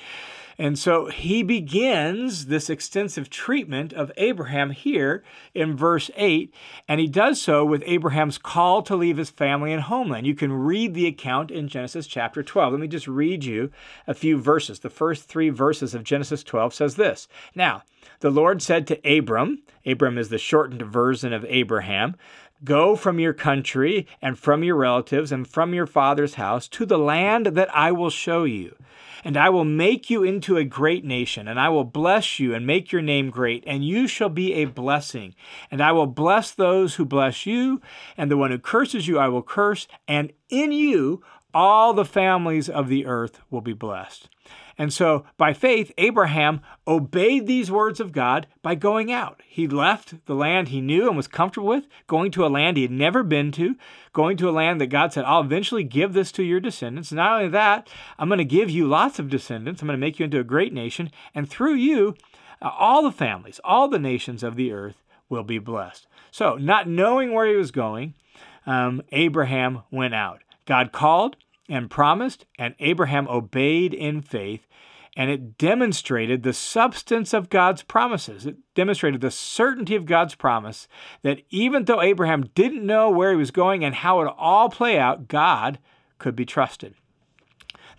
And 0.57 0.79
so 0.79 1.07
he 1.07 1.43
begins 1.43 2.45
this 2.45 2.69
extensive 2.69 3.29
treatment 3.29 3.91
of 3.93 4.11
Abraham 4.17 4.71
here 4.71 5.23
in 5.53 5.75
verse 5.75 6.09
8, 6.15 6.53
and 6.87 6.99
he 6.99 7.07
does 7.07 7.41
so 7.41 7.65
with 7.65 7.83
Abraham's 7.85 8.37
call 8.37 8.81
to 8.83 8.95
leave 8.95 9.17
his 9.17 9.29
family 9.29 9.73
and 9.73 9.83
homeland. 9.83 10.25
You 10.25 10.35
can 10.35 10.53
read 10.53 10.93
the 10.93 11.07
account 11.07 11.51
in 11.51 11.67
Genesis 11.67 12.07
chapter 12.07 12.41
12. 12.41 12.73
Let 12.73 12.81
me 12.81 12.87
just 12.87 13.07
read 13.07 13.43
you 13.43 13.71
a 14.07 14.13
few 14.13 14.37
verses. 14.37 14.79
The 14.79 14.89
first 14.89 15.25
three 15.25 15.49
verses 15.49 15.93
of 15.93 16.03
Genesis 16.03 16.43
12 16.43 16.73
says 16.73 16.95
this 16.95 17.27
Now, 17.53 17.83
the 18.19 18.29
Lord 18.29 18.61
said 18.61 18.87
to 18.87 19.17
Abram, 19.17 19.63
Abram 19.85 20.17
is 20.17 20.29
the 20.29 20.37
shortened 20.37 20.81
version 20.81 21.33
of 21.33 21.45
Abraham, 21.49 22.15
Go 22.63 22.95
from 22.95 23.19
your 23.19 23.33
country 23.33 24.07
and 24.21 24.39
from 24.39 24.63
your 24.63 24.75
relatives 24.75 25.31
and 25.31 25.47
from 25.47 25.73
your 25.73 25.85
father's 25.85 26.35
house 26.35 26.67
to 26.69 26.85
the 26.85 26.97
land 26.97 27.47
that 27.47 27.73
I 27.75 27.91
will 27.91 28.09
show 28.09 28.43
you. 28.43 28.75
And 29.23 29.37
I 29.37 29.49
will 29.49 29.65
make 29.65 30.09
you 30.09 30.23
into 30.23 30.55
a 30.55 30.63
great 30.63 31.03
nation, 31.03 31.47
and 31.47 31.59
I 31.59 31.69
will 31.69 31.83
bless 31.83 32.39
you 32.39 32.53
and 32.53 32.65
make 32.65 32.91
your 32.91 33.01
name 33.01 33.31
great, 33.31 33.63
and 33.65 33.83
you 33.83 34.07
shall 34.07 34.29
be 34.29 34.53
a 34.53 34.65
blessing. 34.65 35.33
And 35.71 35.81
I 35.81 35.91
will 35.91 36.05
bless 36.05 36.51
those 36.51 36.95
who 36.95 37.05
bless 37.05 37.45
you, 37.45 37.81
and 38.15 38.29
the 38.29 38.37
one 38.37 38.51
who 38.51 38.59
curses 38.59 39.07
you 39.07 39.17
I 39.17 39.27
will 39.27 39.41
curse, 39.41 39.87
and 40.07 40.31
in 40.49 40.71
you 40.71 41.23
all 41.55 41.93
the 41.93 42.05
families 42.05 42.69
of 42.69 42.87
the 42.87 43.05
earth 43.05 43.39
will 43.49 43.61
be 43.61 43.73
blessed. 43.73 44.29
And 44.77 44.91
so, 44.91 45.25
by 45.37 45.53
faith, 45.53 45.91
Abraham 45.97 46.61
obeyed 46.85 47.47
these 47.47 47.71
words 47.71 47.99
of 47.99 48.11
God 48.11 48.47
by 48.61 48.75
going 48.75 49.11
out. 49.11 49.41
He 49.47 49.67
left 49.67 50.25
the 50.25 50.35
land 50.35 50.67
he 50.67 50.81
knew 50.81 51.07
and 51.07 51.15
was 51.15 51.27
comfortable 51.27 51.69
with, 51.69 51.87
going 52.07 52.29
to 52.31 52.45
a 52.45 52.47
land 52.47 52.75
he 52.75 52.83
had 52.83 52.91
never 52.91 53.23
been 53.23 53.51
to, 53.53 53.75
going 54.11 54.35
to 54.37 54.49
a 54.49 54.51
land 54.51 54.81
that 54.81 54.87
God 54.87 55.13
said, 55.13 55.23
I'll 55.25 55.41
eventually 55.41 55.83
give 55.83 56.13
this 56.13 56.31
to 56.33 56.43
your 56.43 56.59
descendants. 56.59 57.11
Not 57.11 57.37
only 57.37 57.49
that, 57.49 57.89
I'm 58.19 58.27
going 58.27 58.39
to 58.39 58.45
give 58.45 58.69
you 58.69 58.85
lots 58.85 59.17
of 59.17 59.29
descendants. 59.29 59.81
I'm 59.81 59.87
going 59.87 59.97
to 59.97 60.05
make 60.05 60.19
you 60.19 60.25
into 60.25 60.39
a 60.39 60.43
great 60.43 60.73
nation. 60.73 61.09
And 61.33 61.49
through 61.49 61.75
you, 61.75 62.15
uh, 62.61 62.69
all 62.77 63.01
the 63.01 63.11
families, 63.11 63.61
all 63.63 63.87
the 63.87 63.99
nations 63.99 64.43
of 64.43 64.55
the 64.55 64.73
earth 64.73 65.01
will 65.29 65.43
be 65.43 65.59
blessed. 65.59 66.07
So, 66.31 66.55
not 66.55 66.87
knowing 66.87 67.33
where 67.33 67.47
he 67.47 67.55
was 67.55 67.71
going, 67.71 68.13
um, 68.65 69.01
Abraham 69.11 69.83
went 69.89 70.13
out. 70.13 70.41
God 70.65 70.91
called, 70.91 71.37
and 71.69 71.89
promised, 71.89 72.45
and 72.57 72.75
Abraham 72.79 73.27
obeyed 73.27 73.93
in 73.93 74.21
faith, 74.21 74.67
and 75.17 75.29
it 75.29 75.57
demonstrated 75.57 76.43
the 76.43 76.53
substance 76.53 77.33
of 77.33 77.49
God's 77.49 77.83
promises. 77.83 78.45
It 78.45 78.57
demonstrated 78.73 79.21
the 79.21 79.31
certainty 79.31 79.95
of 79.95 80.05
God's 80.05 80.35
promise 80.35 80.87
that 81.23 81.41
even 81.49 81.85
though 81.85 82.01
Abraham 82.01 82.49
didn't 82.53 82.85
know 82.85 83.09
where 83.09 83.31
he 83.31 83.37
was 83.37 83.51
going 83.51 83.83
and 83.85 83.95
how 83.95 84.21
it 84.21 84.33
all 84.37 84.69
play 84.69 84.99
out, 84.99 85.27
God 85.27 85.79
could 86.17 86.35
be 86.35 86.45
trusted. 86.45 86.95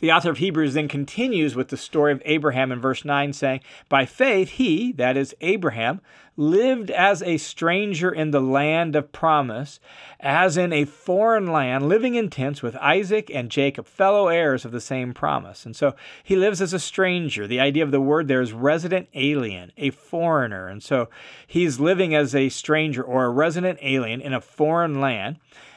The 0.01 0.13
author 0.13 0.31
of 0.31 0.39
Hebrews 0.39 0.75
then 0.75 0.89
continues 0.89 1.55
with 1.55 1.69
the 1.69 1.77
story 1.77 2.13
of 2.13 2.21
Abraham 2.25 2.71
in 2.71 2.81
verse 2.81 3.05
9, 3.05 3.33
saying, 3.33 3.61
By 3.89 4.05
faith, 4.05 4.51
he, 4.51 4.93
that 4.93 5.17
is 5.17 5.35
Abraham, 5.41 6.01
lived 6.37 6.91
as 6.91 7.23
a 7.23 7.39
stranger 7.39 8.11
in 8.11 8.31
the 8.31 8.41
land 8.41 8.95
of 8.95 9.11
promise, 9.11 9.81
as 10.21 10.59
in 10.59 10.73
a 10.73 10.85
foreign 10.85 11.47
land, 11.47 11.89
living 11.89 12.15
in 12.15 12.29
tents 12.29 12.63
with 12.63 12.77
Isaac 12.77 13.31
and 13.33 13.51
Jacob, 13.51 13.87
fellow 13.87 14.29
heirs 14.29 14.67
of 14.67 14.73
the 14.73 14.81
same 14.81 15.15
promise. 15.15 15.65
And 15.65 15.75
so 15.75 15.95
he 16.23 16.37
lives 16.37 16.61
as 16.61 16.75
a 16.75 16.79
stranger. 16.79 17.47
The 17.47 17.61
idea 17.61 17.85
of 17.85 17.91
the 17.91 18.01
word 18.01 18.29
there 18.29 18.43
is 18.43 18.53
resident 18.53 19.09
alien, 19.15 19.73
a 19.79 19.91
foreigner. 19.91 20.69
And 20.69 20.83
so 20.83 21.09
he's 21.47 21.81
living 21.81 22.15
as 22.15 22.35
a 22.35 22.51
stranger 22.51 23.03
or 23.03 23.25
a 23.25 23.31
resident 23.31 23.79
alien 23.81 24.21
in 24.21 24.35
a 24.35 24.41
foreign 24.41 25.01
land 25.01 25.37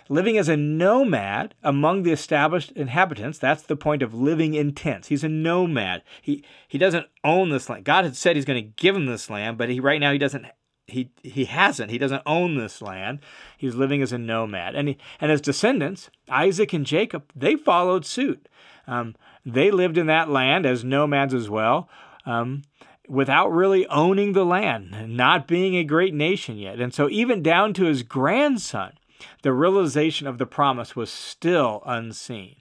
living 0.09 0.37
as 0.37 0.49
a 0.49 0.57
nomad 0.57 1.53
among 1.63 2.03
the 2.03 2.11
established 2.11 2.71
inhabitants. 2.71 3.37
That's 3.37 3.61
the 3.61 3.77
point 3.77 4.01
of 4.01 4.13
living 4.13 4.55
in 4.55 4.73
tents. 4.73 5.07
He's 5.07 5.23
a 5.23 5.29
nomad. 5.29 6.03
He 6.21 6.43
he 6.67 6.77
doesn't 6.77 7.07
own 7.23 7.49
this 7.49 7.69
land. 7.69 7.85
God 7.85 8.03
had 8.03 8.17
said 8.17 8.35
he's 8.35 8.45
going 8.45 8.61
to 8.61 8.73
give 8.75 8.95
him 8.95 9.05
this 9.05 9.29
land, 9.29 9.57
but 9.57 9.69
he 9.69 9.79
right 9.79 10.01
now 10.01 10.11
he 10.11 10.17
doesn't 10.17 10.47
he 10.87 11.11
he 11.23 11.45
hasn't. 11.45 11.91
He 11.91 11.97
doesn't 11.97 12.23
own 12.25 12.57
this 12.57 12.81
land. 12.81 13.19
He's 13.57 13.75
living 13.75 14.01
as 14.01 14.11
a 14.11 14.17
nomad, 14.17 14.75
and 14.75 14.89
he, 14.89 14.97
and 15.21 15.31
his 15.31 15.41
descendants, 15.41 16.09
Isaac 16.27 16.73
and 16.73 16.85
Jacob, 16.85 17.31
they 17.35 17.55
followed 17.55 18.05
suit. 18.05 18.49
Um, 18.87 19.15
they 19.45 19.71
lived 19.71 19.97
in 19.97 20.07
that 20.07 20.29
land 20.29 20.65
as 20.65 20.83
nomads 20.83 21.33
as 21.33 21.49
well. 21.49 21.87
Um, 22.25 22.63
without 23.07 23.51
really 23.51 23.87
owning 23.87 24.33
the 24.33 24.45
land, 24.45 25.17
not 25.17 25.47
being 25.47 25.75
a 25.75 25.83
great 25.83 26.13
nation 26.13 26.57
yet. 26.57 26.79
And 26.79 26.93
so, 26.93 27.09
even 27.09 27.41
down 27.41 27.73
to 27.73 27.85
his 27.85 28.03
grandson, 28.03 28.93
the 29.41 29.53
realization 29.53 30.27
of 30.27 30.37
the 30.37 30.45
promise 30.45 30.95
was 30.95 31.11
still 31.11 31.81
unseen. 31.85 32.55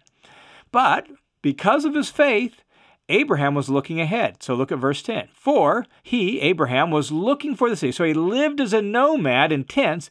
But 0.71 1.09
because 1.43 1.85
of 1.85 1.95
his 1.95 2.11
faith, 2.11 2.63
Abraham 3.09 3.55
was 3.55 3.71
looking 3.71 4.01
ahead. 4.01 4.43
So 4.43 4.55
look 4.55 4.71
at 4.71 4.79
verse 4.79 5.03
10. 5.03 5.29
For 5.33 5.87
he, 6.03 6.41
Abraham, 6.41 6.91
was 6.91 7.11
looking 7.11 7.57
for 7.57 7.71
the 7.71 7.77
city. 7.77 7.93
So 7.93 8.05
he 8.05 8.15
lived 8.15 8.61
as 8.61 8.73
a 8.73 8.83
nomad 8.83 9.51
in 9.51 9.65
tents 9.65 10.11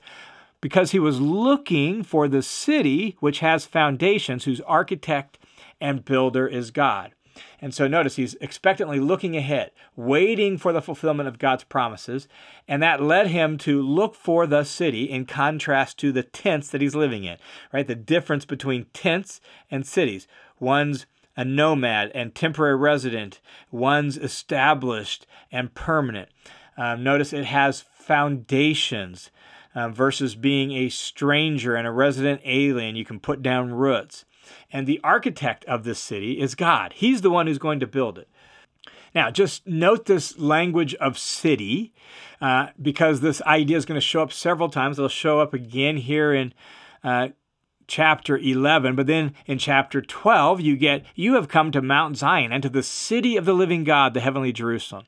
because 0.61 0.91
he 0.91 0.99
was 0.99 1.21
looking 1.21 2.01
for 2.03 2.27
the 2.27 2.41
city 2.41 3.15
which 3.19 3.39
has 3.39 3.65
foundations, 3.65 4.45
whose 4.45 4.61
architect 4.61 5.37
and 5.79 6.03
builder 6.03 6.47
is 6.47 6.71
God. 6.71 7.11
And 7.61 7.73
so 7.73 7.87
notice 7.87 8.15
he's 8.15 8.35
expectantly 8.35 8.99
looking 8.99 9.35
ahead, 9.35 9.71
waiting 9.95 10.57
for 10.57 10.71
the 10.71 10.81
fulfillment 10.81 11.27
of 11.27 11.39
God's 11.39 11.63
promises. 11.63 12.27
And 12.67 12.81
that 12.83 13.01
led 13.01 13.27
him 13.27 13.57
to 13.59 13.81
look 13.81 14.15
for 14.15 14.45
the 14.47 14.63
city 14.63 15.03
in 15.03 15.25
contrast 15.25 15.97
to 15.99 16.11
the 16.11 16.23
tents 16.23 16.69
that 16.69 16.81
he's 16.81 16.95
living 16.95 17.23
in, 17.23 17.37
right? 17.73 17.87
The 17.87 17.95
difference 17.95 18.45
between 18.45 18.85
tents 18.93 19.41
and 19.69 19.85
cities. 19.85 20.27
One's 20.59 21.05
a 21.35 21.45
nomad 21.45 22.11
and 22.15 22.33
temporary 22.33 22.75
resident, 22.75 23.39
one's 23.69 24.17
established 24.17 25.27
and 25.51 25.73
permanent. 25.75 26.29
Um, 26.77 27.03
notice 27.03 27.31
it 27.31 27.45
has 27.45 27.81
foundations. 27.81 29.31
Uh, 29.75 29.89
versus 29.89 30.33
being 30.33 30.71
a 30.71 30.89
stranger 30.89 31.75
and 31.75 31.85
a 31.85 31.91
resident 31.91 32.41
alien, 32.43 32.95
you 32.95 33.05
can 33.05 33.19
put 33.19 33.43
down 33.43 33.71
roots. 33.71 34.25
And 34.71 34.87
the 34.87 34.99
architect 35.03 35.65
of 35.65 35.83
this 35.83 35.99
city 35.99 36.39
is 36.39 36.55
God. 36.55 36.93
He's 36.93 37.21
the 37.21 37.29
one 37.29 37.47
who's 37.47 37.57
going 37.57 37.79
to 37.79 37.87
build 37.87 38.17
it. 38.17 38.27
Now, 39.15 39.31
just 39.31 39.65
note 39.65 40.05
this 40.05 40.37
language 40.37 40.93
of 40.95 41.17
city 41.17 41.93
uh, 42.41 42.67
because 42.81 43.21
this 43.21 43.41
idea 43.43 43.77
is 43.77 43.85
going 43.85 43.99
to 43.99 44.05
show 44.05 44.21
up 44.21 44.31
several 44.31 44.69
times. 44.69 44.99
It'll 44.99 45.09
show 45.09 45.39
up 45.39 45.53
again 45.53 45.97
here 45.97 46.33
in 46.33 46.53
uh, 47.03 47.29
chapter 47.87 48.37
11, 48.37 48.95
but 48.95 49.07
then 49.07 49.33
in 49.45 49.57
chapter 49.57 50.01
12, 50.01 50.61
you 50.61 50.75
get, 50.75 51.05
You 51.15 51.35
have 51.35 51.47
come 51.47 51.71
to 51.71 51.81
Mount 51.81 52.17
Zion 52.17 52.51
and 52.51 52.61
to 52.63 52.69
the 52.69 52.83
city 52.83 53.37
of 53.37 53.45
the 53.45 53.53
living 53.53 53.83
God, 53.83 54.13
the 54.13 54.19
heavenly 54.19 54.51
Jerusalem. 54.51 55.05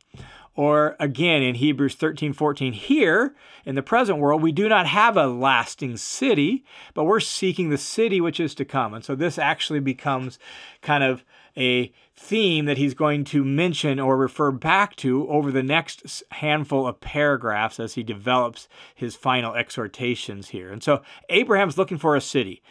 Or 0.56 0.96
again 1.00 1.42
in 1.42 1.56
Hebrews 1.56 1.96
13 1.96 2.34
14, 2.34 2.74
here 2.74 3.36
in 3.66 3.76
the 3.76 3.82
present 3.82 4.20
world, 4.20 4.42
we 4.42 4.52
do 4.52 4.68
not 4.68 4.88
have 4.88 5.16
a 5.16 5.28
lasting 5.28 5.98
city, 5.98 6.66
but 6.94 7.06
we're 7.06 7.20
seeking 7.20 7.70
the 7.70 7.78
city 7.78 8.20
which 8.20 8.40
is 8.40 8.54
to 8.56 8.66
come. 8.66 8.94
And 8.94 9.04
so 9.04 9.16
this 9.16 9.38
actually 9.38 9.80
becomes 9.80 10.38
kind 10.82 11.04
of 11.04 11.24
a 11.56 11.92
theme 12.16 12.66
that 12.66 12.78
he's 12.78 12.94
going 12.94 13.24
to 13.24 13.46
mention 13.46 14.00
or 14.00 14.18
refer 14.18 14.52
back 14.52 14.96
to 14.98 15.28
over 15.30 15.52
the 15.52 15.64
next 15.64 16.24
handful 16.32 16.86
of 16.86 17.00
paragraphs 17.00 17.80
as 17.80 17.94
he 17.94 18.04
develops 18.04 18.68
his 18.94 19.16
final 19.16 19.56
exhortations 19.56 20.50
here. 20.50 20.72
And 20.72 20.84
so 20.84 21.02
Abraham's 21.30 21.78
looking 21.78 21.98
for 21.98 22.16
a 22.16 22.22
city 22.22 22.62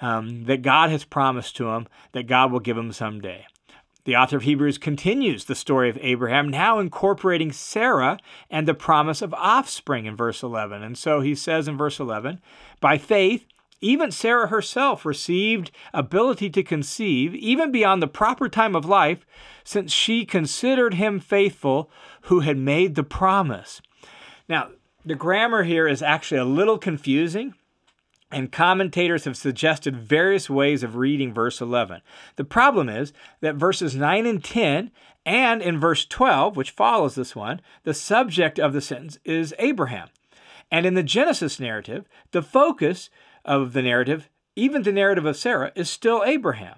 um, 0.00 0.44
that 0.44 0.62
God 0.62 0.90
has 0.90 1.04
promised 1.04 1.56
to 1.56 1.68
him 1.70 1.88
that 2.12 2.26
God 2.26 2.52
will 2.52 2.60
give 2.60 2.76
him 2.76 2.92
someday. 2.92 3.46
The 4.08 4.16
author 4.16 4.38
of 4.38 4.44
Hebrews 4.44 4.78
continues 4.78 5.44
the 5.44 5.54
story 5.54 5.90
of 5.90 5.98
Abraham, 6.00 6.48
now 6.48 6.78
incorporating 6.78 7.52
Sarah 7.52 8.18
and 8.48 8.66
the 8.66 8.72
promise 8.72 9.20
of 9.20 9.34
offspring 9.34 10.06
in 10.06 10.16
verse 10.16 10.42
11. 10.42 10.82
And 10.82 10.96
so 10.96 11.20
he 11.20 11.34
says 11.34 11.68
in 11.68 11.76
verse 11.76 12.00
11, 12.00 12.40
By 12.80 12.96
faith, 12.96 13.44
even 13.82 14.10
Sarah 14.10 14.46
herself 14.46 15.04
received 15.04 15.72
ability 15.92 16.48
to 16.48 16.62
conceive, 16.62 17.34
even 17.34 17.70
beyond 17.70 18.00
the 18.00 18.08
proper 18.08 18.48
time 18.48 18.74
of 18.74 18.86
life, 18.86 19.26
since 19.62 19.92
she 19.92 20.24
considered 20.24 20.94
him 20.94 21.20
faithful 21.20 21.90
who 22.22 22.40
had 22.40 22.56
made 22.56 22.94
the 22.94 23.04
promise. 23.04 23.82
Now, 24.48 24.70
the 25.04 25.16
grammar 25.16 25.64
here 25.64 25.86
is 25.86 26.00
actually 26.00 26.38
a 26.38 26.46
little 26.46 26.78
confusing 26.78 27.52
and 28.30 28.52
commentators 28.52 29.24
have 29.24 29.36
suggested 29.36 29.96
various 29.96 30.50
ways 30.50 30.82
of 30.82 30.96
reading 30.96 31.32
verse 31.32 31.60
11. 31.60 32.02
The 32.36 32.44
problem 32.44 32.88
is 32.88 33.12
that 33.40 33.54
verses 33.54 33.96
9 33.96 34.26
and 34.26 34.44
10, 34.44 34.90
and 35.24 35.62
in 35.62 35.78
verse 35.78 36.04
12, 36.04 36.56
which 36.56 36.70
follows 36.70 37.14
this 37.14 37.34
one, 37.34 37.60
the 37.84 37.94
subject 37.94 38.58
of 38.58 38.72
the 38.72 38.80
sentence 38.80 39.18
is 39.24 39.54
Abraham. 39.58 40.08
And 40.70 40.84
in 40.84 40.94
the 40.94 41.02
Genesis 41.02 41.58
narrative, 41.58 42.06
the 42.32 42.42
focus 42.42 43.08
of 43.44 43.72
the 43.72 43.82
narrative, 43.82 44.28
even 44.56 44.82
the 44.82 44.92
narrative 44.92 45.24
of 45.24 45.36
Sarah, 45.36 45.72
is 45.74 45.88
still 45.88 46.22
Abraham. 46.24 46.76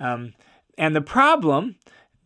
Um, 0.00 0.34
and 0.76 0.96
the 0.96 1.00
problem, 1.00 1.76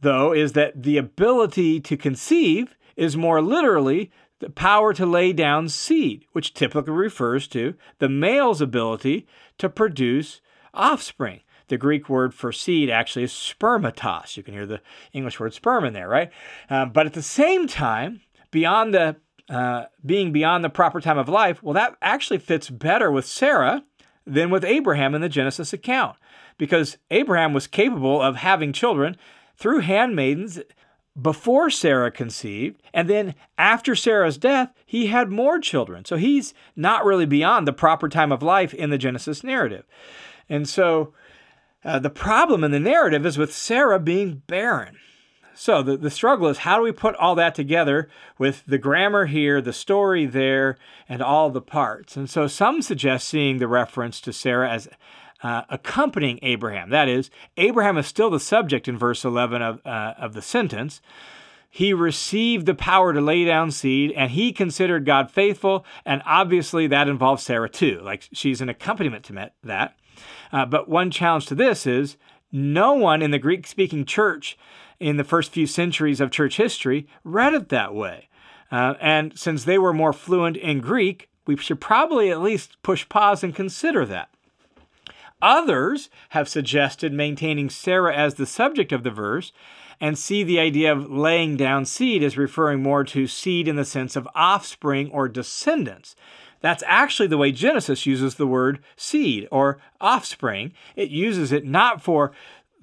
though, 0.00 0.32
is 0.32 0.52
that 0.52 0.82
the 0.82 0.96
ability 0.96 1.80
to 1.80 1.96
conceive 1.96 2.76
is 2.96 3.16
more 3.16 3.42
literally 3.42 4.10
the 4.40 4.50
power 4.50 4.92
to 4.94 5.06
lay 5.06 5.32
down 5.32 5.68
seed, 5.68 6.24
which 6.32 6.54
typically 6.54 6.92
refers 6.92 7.48
to 7.48 7.74
the 7.98 8.08
male's 8.08 8.60
ability 8.60 9.26
to 9.58 9.68
produce 9.68 10.40
offspring. 10.72 11.40
The 11.68 11.76
Greek 11.76 12.08
word 12.08 12.32
for 12.32 12.50
seed 12.50 12.88
actually 12.88 13.24
is 13.24 13.32
spermatos. 13.32 14.36
You 14.36 14.42
can 14.42 14.54
hear 14.54 14.66
the 14.66 14.80
English 15.12 15.38
word 15.38 15.52
sperm 15.52 15.84
in 15.84 15.92
there, 15.92 16.08
right? 16.08 16.30
Uh, 16.70 16.86
but 16.86 17.06
at 17.06 17.12
the 17.12 17.22
same 17.22 17.66
time, 17.66 18.22
beyond 18.50 18.94
the 18.94 19.16
uh, 19.50 19.86
being 20.04 20.30
beyond 20.30 20.62
the 20.62 20.68
proper 20.68 21.00
time 21.00 21.16
of 21.16 21.28
life, 21.28 21.62
well, 21.62 21.72
that 21.72 21.96
actually 22.02 22.38
fits 22.38 22.68
better 22.68 23.10
with 23.10 23.24
Sarah 23.24 23.82
than 24.26 24.50
with 24.50 24.62
Abraham 24.62 25.14
in 25.14 25.22
the 25.22 25.28
Genesis 25.28 25.72
account, 25.72 26.16
because 26.58 26.98
Abraham 27.10 27.54
was 27.54 27.66
capable 27.66 28.20
of 28.20 28.36
having 28.36 28.74
children 28.74 29.16
through 29.56 29.80
handmaidens 29.80 30.60
before 31.20 31.70
Sarah 31.70 32.10
conceived, 32.10 32.80
and 32.94 33.08
then 33.08 33.34
after 33.56 33.94
Sarah's 33.94 34.38
death, 34.38 34.72
he 34.86 35.08
had 35.08 35.30
more 35.30 35.58
children. 35.58 36.04
So 36.04 36.16
he's 36.16 36.54
not 36.76 37.04
really 37.04 37.26
beyond 37.26 37.66
the 37.66 37.72
proper 37.72 38.08
time 38.08 38.32
of 38.32 38.42
life 38.42 38.72
in 38.72 38.90
the 38.90 38.98
Genesis 38.98 39.42
narrative. 39.42 39.84
And 40.48 40.68
so 40.68 41.12
uh, 41.84 41.98
the 41.98 42.10
problem 42.10 42.64
in 42.64 42.70
the 42.70 42.80
narrative 42.80 43.26
is 43.26 43.38
with 43.38 43.52
Sarah 43.52 43.98
being 43.98 44.42
barren. 44.46 44.96
So 45.54 45.82
the, 45.82 45.96
the 45.96 46.10
struggle 46.10 46.46
is 46.46 46.58
how 46.58 46.76
do 46.76 46.84
we 46.84 46.92
put 46.92 47.16
all 47.16 47.34
that 47.34 47.56
together 47.56 48.08
with 48.38 48.62
the 48.66 48.78
grammar 48.78 49.26
here, 49.26 49.60
the 49.60 49.72
story 49.72 50.24
there, 50.24 50.78
and 51.08 51.20
all 51.20 51.50
the 51.50 51.60
parts? 51.60 52.16
And 52.16 52.30
so 52.30 52.46
some 52.46 52.80
suggest 52.80 53.28
seeing 53.28 53.58
the 53.58 53.66
reference 53.66 54.20
to 54.20 54.32
Sarah 54.32 54.70
as 54.70 54.88
uh, 55.42 55.62
accompanying 55.68 56.38
Abraham. 56.42 56.90
That 56.90 57.08
is, 57.08 57.30
Abraham 57.56 57.96
is 57.98 58.06
still 58.06 58.30
the 58.30 58.40
subject 58.40 58.88
in 58.88 58.98
verse 58.98 59.24
11 59.24 59.62
of, 59.62 59.86
uh, 59.86 60.14
of 60.18 60.34
the 60.34 60.42
sentence. 60.42 61.00
He 61.70 61.92
received 61.92 62.66
the 62.66 62.74
power 62.74 63.12
to 63.12 63.20
lay 63.20 63.44
down 63.44 63.70
seed 63.70 64.12
and 64.12 64.30
he 64.30 64.52
considered 64.52 65.04
God 65.04 65.30
faithful. 65.30 65.84
And 66.04 66.22
obviously, 66.24 66.86
that 66.86 67.08
involves 67.08 67.42
Sarah 67.42 67.68
too. 67.68 68.00
Like 68.02 68.28
she's 68.32 68.60
an 68.60 68.68
accompaniment 68.68 69.24
to 69.24 69.50
that. 69.64 69.96
Uh, 70.50 70.66
but 70.66 70.88
one 70.88 71.10
challenge 71.10 71.46
to 71.46 71.54
this 71.54 71.86
is 71.86 72.16
no 72.50 72.94
one 72.94 73.22
in 73.22 73.30
the 73.30 73.38
Greek 73.38 73.66
speaking 73.66 74.04
church 74.04 74.58
in 74.98 75.16
the 75.16 75.24
first 75.24 75.52
few 75.52 75.66
centuries 75.66 76.20
of 76.20 76.30
church 76.30 76.56
history 76.56 77.06
read 77.22 77.54
it 77.54 77.68
that 77.68 77.94
way. 77.94 78.28
Uh, 78.70 78.94
and 79.00 79.38
since 79.38 79.64
they 79.64 79.78
were 79.78 79.92
more 79.92 80.12
fluent 80.12 80.56
in 80.56 80.80
Greek, 80.80 81.28
we 81.46 81.56
should 81.56 81.80
probably 81.80 82.30
at 82.30 82.40
least 82.40 82.80
push 82.82 83.08
pause 83.08 83.42
and 83.42 83.54
consider 83.54 84.04
that. 84.04 84.30
Others 85.40 86.10
have 86.30 86.48
suggested 86.48 87.12
maintaining 87.12 87.70
Sarah 87.70 88.14
as 88.14 88.34
the 88.34 88.46
subject 88.46 88.92
of 88.92 89.02
the 89.02 89.10
verse 89.10 89.52
and 90.00 90.18
see 90.18 90.42
the 90.42 90.60
idea 90.60 90.92
of 90.92 91.10
laying 91.10 91.56
down 91.56 91.84
seed 91.84 92.22
as 92.22 92.38
referring 92.38 92.82
more 92.82 93.04
to 93.04 93.26
seed 93.26 93.68
in 93.68 93.76
the 93.76 93.84
sense 93.84 94.16
of 94.16 94.28
offspring 94.34 95.10
or 95.10 95.28
descendants. 95.28 96.14
That's 96.60 96.82
actually 96.86 97.28
the 97.28 97.38
way 97.38 97.52
Genesis 97.52 98.06
uses 98.06 98.34
the 98.34 98.46
word 98.46 98.80
seed 98.96 99.46
or 99.50 99.78
offspring. 100.00 100.72
It 100.96 101.10
uses 101.10 101.52
it 101.52 101.64
not 101.64 102.02
for 102.02 102.32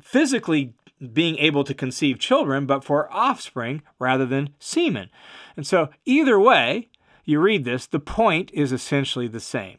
physically 0.02 0.74
being 1.14 1.38
able 1.38 1.64
to 1.66 1.74
conceive 1.74 2.20
children, 2.20 2.66
but 2.66 2.84
for 2.84 3.12
offspring 3.12 3.82
rather 4.00 4.26
than 4.26 4.50
semen. 4.60 5.10
And 5.58 5.68
so, 5.68 5.90
either 6.06 6.40
way 6.40 6.90
you 7.26 7.40
read 7.40 7.66
this, 7.66 7.86
the 7.86 8.00
point 8.00 8.52
is 8.54 8.72
essentially 8.72 9.28
the 9.28 9.40
same. 9.40 9.78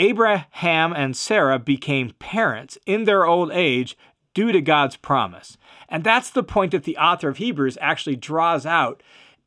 Abraham 0.00 0.94
and 0.94 1.14
Sarah 1.14 1.58
became 1.58 2.14
parents 2.18 2.78
in 2.86 3.04
their 3.04 3.26
old 3.26 3.52
age 3.52 3.98
due 4.32 4.50
to 4.50 4.62
God's 4.62 4.96
promise. 4.96 5.58
And 5.90 6.02
that's 6.02 6.30
the 6.30 6.42
point 6.42 6.72
that 6.72 6.84
the 6.84 6.96
author 6.96 7.28
of 7.28 7.36
Hebrews 7.36 7.76
actually 7.82 8.16
draws 8.16 8.64
out 8.64 9.02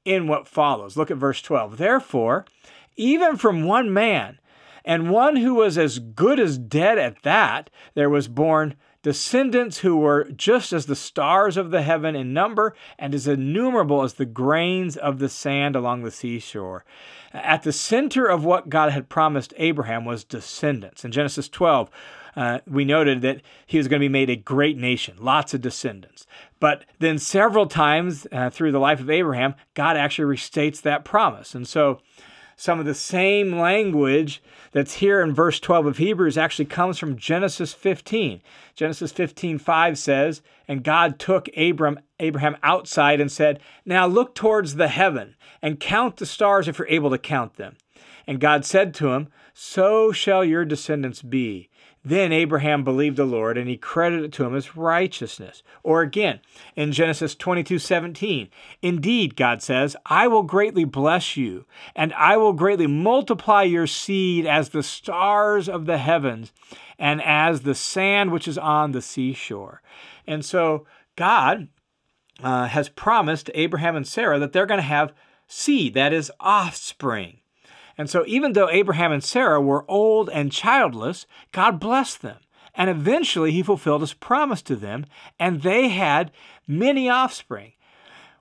in 0.06 0.28
what 0.28 0.48
follows. 0.48 0.96
Look 0.96 1.10
at 1.10 1.18
verse 1.18 1.42
12. 1.42 1.78
Therefore, 1.78 2.46
even 2.96 3.36
from 3.36 3.64
one 3.64 3.92
man, 3.92 4.38
and 4.86 5.10
one 5.10 5.38
who 5.38 5.56
was 5.56 5.78
as 5.78 6.00
good 6.00 6.40
as 6.40 6.58
dead 6.58 6.98
at 6.98 7.24
that, 7.24 7.70
there 7.94 8.10
was 8.10 8.28
born 8.28 8.76
descendants 9.04 9.80
who 9.80 9.98
were 9.98 10.30
just 10.36 10.72
as 10.74 10.86
the 10.86 10.96
stars 10.96 11.58
of 11.58 11.72
the 11.72 11.82
heaven 11.82 12.16
in 12.16 12.34
number 12.34 12.74
and 12.98 13.14
as 13.14 13.28
innumerable 13.28 14.02
as 14.02 14.14
the 14.14 14.26
grains 14.26 14.96
of 14.96 15.20
the 15.20 15.30
sand 15.30 15.76
along 15.76 16.04
the 16.04 16.12
seashore. 16.12 16.86
At 17.34 17.64
the 17.64 17.74
center 17.74 18.26
of 18.26 18.46
what 18.46 18.70
God 18.70 18.92
had 18.92 19.10
promised 19.10 19.54
Abraham 19.58 20.06
was 20.06 20.24
descendants. 20.24 21.04
In 21.04 21.12
Genesis 21.12 21.50
12, 21.50 21.90
uh, 22.36 22.60
we 22.66 22.86
noted 22.86 23.22
that 23.22 23.42
he 23.66 23.78
was 23.78 23.88
going 23.88 24.00
to 24.00 24.04
be 24.04 24.10
made 24.10 24.30
a 24.30 24.36
great 24.36 24.78
nation, 24.78 25.18
lots 25.20 25.54
of 25.54 25.62
descendants. 25.62 26.26
But 26.60 26.86
then, 27.00 27.20
several 27.20 27.68
times 27.68 28.26
uh, 28.32 28.50
through 28.50 28.72
the 28.72 28.80
life 28.80 29.00
of 29.00 29.10
Abraham, 29.10 29.56
God 29.74 29.98
actually 29.98 30.36
restates 30.36 30.82
that 30.82 31.06
promise. 31.06 31.54
And 31.54 31.68
so, 31.68 32.00
some 32.56 32.80
of 32.80 32.86
the 32.86 32.94
same 32.94 33.60
language 33.60 34.42
that's 34.72 34.96
here 34.96 35.22
in 35.22 35.34
verse 35.34 35.60
12 35.60 35.86
of 35.86 35.98
Hebrews 35.98 36.38
actually 36.38 36.66
comes 36.66 36.98
from 36.98 37.18
Genesis 37.18 37.74
15. 37.74 38.42
Genesis 38.76 39.12
15, 39.12 39.60
5 39.60 39.98
says, 39.98 40.42
And 40.68 40.84
God 40.84 41.20
took 41.20 41.48
Abram, 41.58 42.00
Abraham 42.20 42.58
outside 42.64 43.20
and 43.20 43.32
said, 43.32 43.60
Now 43.86 44.06
look 44.08 44.36
towards 44.36 44.76
the 44.76 44.88
heaven 44.88 45.36
and 45.62 45.80
count 45.80 46.18
the 46.18 46.26
stars 46.26 46.68
if 46.68 46.78
you're 46.78 46.88
able 46.88 47.10
to 47.10 47.18
count 47.18 47.56
them. 47.56 47.78
And 48.26 48.40
God 48.40 48.66
said 48.66 48.94
to 48.96 49.10
him, 49.12 49.30
So 49.54 50.12
shall 50.12 50.44
your 50.44 50.66
descendants 50.66 51.22
be. 51.22 51.70
Then 52.06 52.34
Abraham 52.34 52.84
believed 52.84 53.16
the 53.16 53.24
Lord, 53.24 53.58
and 53.58 53.70
he 53.70 53.78
credited 53.78 54.26
it 54.26 54.34
to 54.34 54.44
him 54.44 54.56
as 54.56 54.76
righteousness. 54.76 55.64
Or 55.84 56.02
again, 56.02 56.42
in 56.76 56.92
Genesis 56.92 57.34
22 57.34 57.80
17, 57.80 58.50
Indeed, 58.82 59.38
God 59.38 59.62
says, 59.62 59.96
I 60.06 60.28
will 60.28 60.44
greatly 60.44 60.84
bless 60.84 61.38
you, 61.38 61.66
and 61.96 62.14
I 62.14 62.36
will 62.36 62.52
greatly 62.52 62.88
multiply 62.88 63.64
your 63.64 63.88
seed 63.88 64.46
as 64.46 64.70
the 64.70 64.84
stars 64.84 65.70
of 65.70 65.86
the 65.86 65.98
heavens, 65.98 66.52
and 67.00 67.22
as 67.22 67.62
the 67.62 67.76
sand 67.76 68.32
which 68.32 68.50
is 68.50 68.58
on 68.58 68.92
the 68.92 69.02
seashore. 69.02 69.82
And 70.28 70.44
so, 70.44 70.86
God 71.16 71.70
uh, 72.44 72.68
has 72.68 72.90
promised 72.90 73.50
Abraham 73.54 73.96
and 73.96 74.08
Sarah 74.08 74.40
that 74.40 74.52
they're 74.52 74.66
going 74.66 74.80
to 74.80 74.82
have 74.82 75.14
seed, 75.48 75.94
that 75.94 76.12
is, 76.12 76.32
offspring. 76.42 77.40
And 77.98 78.10
so, 78.10 78.24
even 78.28 78.54
though 78.54 78.70
Abraham 78.70 79.12
and 79.12 79.24
Sarah 79.24 79.62
were 79.62 79.90
old 79.90 80.30
and 80.30 80.52
childless, 80.52 81.26
God 81.52 81.80
blessed 81.80 82.22
them. 82.22 82.38
And 82.76 82.90
eventually, 82.90 83.52
he 83.52 83.62
fulfilled 83.62 84.02
his 84.02 84.14
promise 84.14 84.62
to 84.64 84.76
them, 84.76 85.06
and 85.40 85.62
they 85.62 85.90
had 85.90 86.32
many 86.68 87.08
offspring. 87.08 87.74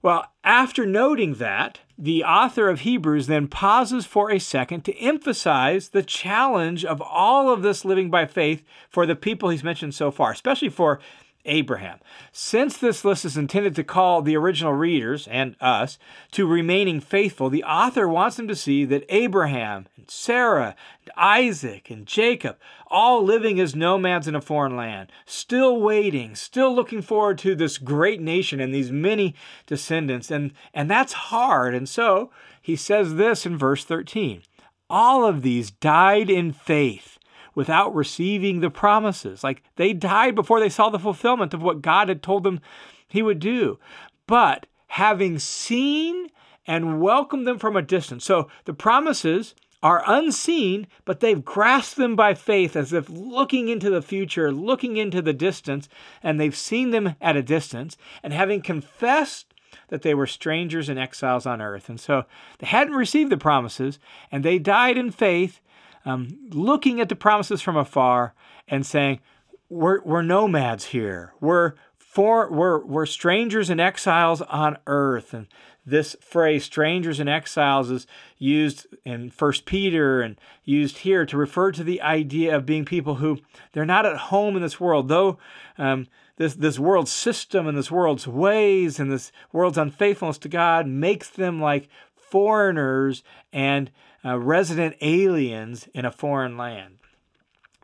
Well, 0.00 0.26
after 0.42 0.84
noting 0.86 1.34
that, 1.34 1.80
the 1.96 2.24
author 2.24 2.68
of 2.68 2.80
Hebrews 2.80 3.28
then 3.28 3.46
pauses 3.46 4.06
for 4.06 4.30
a 4.30 4.40
second 4.40 4.84
to 4.86 4.98
emphasize 4.98 5.90
the 5.90 6.02
challenge 6.02 6.84
of 6.84 7.00
all 7.00 7.52
of 7.52 7.62
this 7.62 7.84
living 7.84 8.10
by 8.10 8.26
faith 8.26 8.64
for 8.88 9.06
the 9.06 9.14
people 9.14 9.50
he's 9.50 9.62
mentioned 9.62 9.94
so 9.94 10.10
far, 10.10 10.32
especially 10.32 10.70
for 10.70 10.98
Abraham. 11.44 11.98
Since 12.30 12.76
this 12.76 13.04
list 13.04 13.24
is 13.24 13.36
intended 13.36 13.74
to 13.76 13.84
call 13.84 14.22
the 14.22 14.36
original 14.36 14.72
readers 14.72 15.26
and 15.28 15.56
us 15.60 15.98
to 16.32 16.46
remaining 16.46 17.00
faithful, 17.00 17.50
the 17.50 17.64
author 17.64 18.08
wants 18.08 18.36
them 18.36 18.48
to 18.48 18.56
see 18.56 18.84
that 18.84 19.04
Abraham 19.08 19.86
and 19.96 20.10
Sarah 20.10 20.76
and 21.02 21.10
Isaac 21.16 21.90
and 21.90 22.06
Jacob, 22.06 22.56
all 22.86 23.24
living 23.24 23.58
as 23.58 23.74
nomads 23.74 24.28
in 24.28 24.34
a 24.34 24.40
foreign 24.40 24.76
land, 24.76 25.10
still 25.26 25.80
waiting, 25.80 26.34
still 26.34 26.74
looking 26.74 27.02
forward 27.02 27.38
to 27.38 27.54
this 27.54 27.78
great 27.78 28.20
nation 28.20 28.60
and 28.60 28.74
these 28.74 28.92
many 28.92 29.34
descendants. 29.66 30.30
And, 30.30 30.52
and 30.72 30.90
that's 30.90 31.12
hard. 31.12 31.74
And 31.74 31.88
so 31.88 32.30
he 32.60 32.76
says 32.76 33.14
this 33.14 33.44
in 33.44 33.58
verse 33.58 33.84
13 33.84 34.42
All 34.88 35.26
of 35.26 35.42
these 35.42 35.70
died 35.70 36.30
in 36.30 36.52
faith 36.52 37.18
without 37.54 37.94
receiving 37.94 38.60
the 38.60 38.70
promises. 38.70 39.44
Like 39.44 39.62
they 39.76 39.92
died 39.92 40.34
before 40.34 40.60
they 40.60 40.68
saw 40.68 40.90
the 40.90 40.98
fulfillment 40.98 41.54
of 41.54 41.62
what 41.62 41.82
God 41.82 42.08
had 42.08 42.22
told 42.22 42.44
them 42.44 42.60
he 43.08 43.22
would 43.22 43.38
do. 43.38 43.78
But 44.26 44.66
having 44.88 45.38
seen 45.38 46.28
and 46.66 47.00
welcomed 47.00 47.46
them 47.46 47.58
from 47.58 47.76
a 47.76 47.82
distance. 47.82 48.24
So 48.24 48.48
the 48.64 48.74
promises 48.74 49.54
are 49.82 50.04
unseen, 50.06 50.86
but 51.04 51.20
they've 51.20 51.44
grasped 51.44 51.96
them 51.96 52.14
by 52.14 52.34
faith 52.34 52.76
as 52.76 52.92
if 52.92 53.08
looking 53.08 53.68
into 53.68 53.90
the 53.90 54.02
future, 54.02 54.52
looking 54.52 54.96
into 54.96 55.20
the 55.20 55.32
distance, 55.32 55.88
and 56.22 56.38
they've 56.38 56.56
seen 56.56 56.90
them 56.90 57.16
at 57.20 57.36
a 57.36 57.42
distance, 57.42 57.96
and 58.22 58.32
having 58.32 58.62
confessed 58.62 59.52
that 59.88 60.02
they 60.02 60.14
were 60.14 60.26
strangers 60.26 60.88
and 60.88 60.98
exiles 60.98 61.46
on 61.46 61.60
earth. 61.60 61.88
And 61.88 61.98
so 61.98 62.24
they 62.58 62.66
hadn't 62.66 62.94
received 62.94 63.30
the 63.30 63.36
promises, 63.36 63.98
and 64.30 64.44
they 64.44 64.58
died 64.58 64.96
in 64.96 65.10
faith, 65.10 65.60
um, 66.04 66.36
looking 66.50 67.00
at 67.00 67.08
the 67.08 67.16
promises 67.16 67.62
from 67.62 67.76
afar 67.76 68.34
and 68.68 68.84
saying, 68.84 69.20
We're, 69.68 70.02
we're 70.02 70.22
nomads 70.22 70.86
here. 70.86 71.32
We're, 71.40 71.74
for, 71.96 72.50
we're, 72.50 72.84
we're 72.84 73.06
strangers 73.06 73.70
and 73.70 73.80
exiles 73.80 74.42
on 74.42 74.78
earth. 74.86 75.32
And 75.32 75.46
this 75.84 76.16
phrase 76.20 76.64
strangers 76.64 77.18
and 77.18 77.28
exiles 77.28 77.90
is 77.90 78.06
used 78.38 78.86
in 79.04 79.30
first 79.30 79.64
peter 79.64 80.20
and 80.20 80.40
used 80.64 80.98
here 80.98 81.26
to 81.26 81.36
refer 81.36 81.72
to 81.72 81.82
the 81.82 82.00
idea 82.02 82.54
of 82.54 82.66
being 82.66 82.84
people 82.84 83.16
who 83.16 83.38
they're 83.72 83.84
not 83.84 84.06
at 84.06 84.16
home 84.16 84.54
in 84.54 84.62
this 84.62 84.78
world 84.78 85.08
though 85.08 85.38
um, 85.78 86.06
this, 86.36 86.54
this 86.54 86.78
world's 86.78 87.10
system 87.10 87.66
and 87.66 87.76
this 87.76 87.90
world's 87.90 88.28
ways 88.28 89.00
and 89.00 89.10
this 89.10 89.32
world's 89.52 89.78
unfaithfulness 89.78 90.38
to 90.38 90.48
god 90.48 90.86
makes 90.86 91.28
them 91.28 91.60
like 91.60 91.88
foreigners 92.14 93.24
and 93.52 93.90
uh, 94.24 94.38
resident 94.38 94.96
aliens 95.00 95.88
in 95.94 96.04
a 96.04 96.12
foreign 96.12 96.56
land 96.56 96.98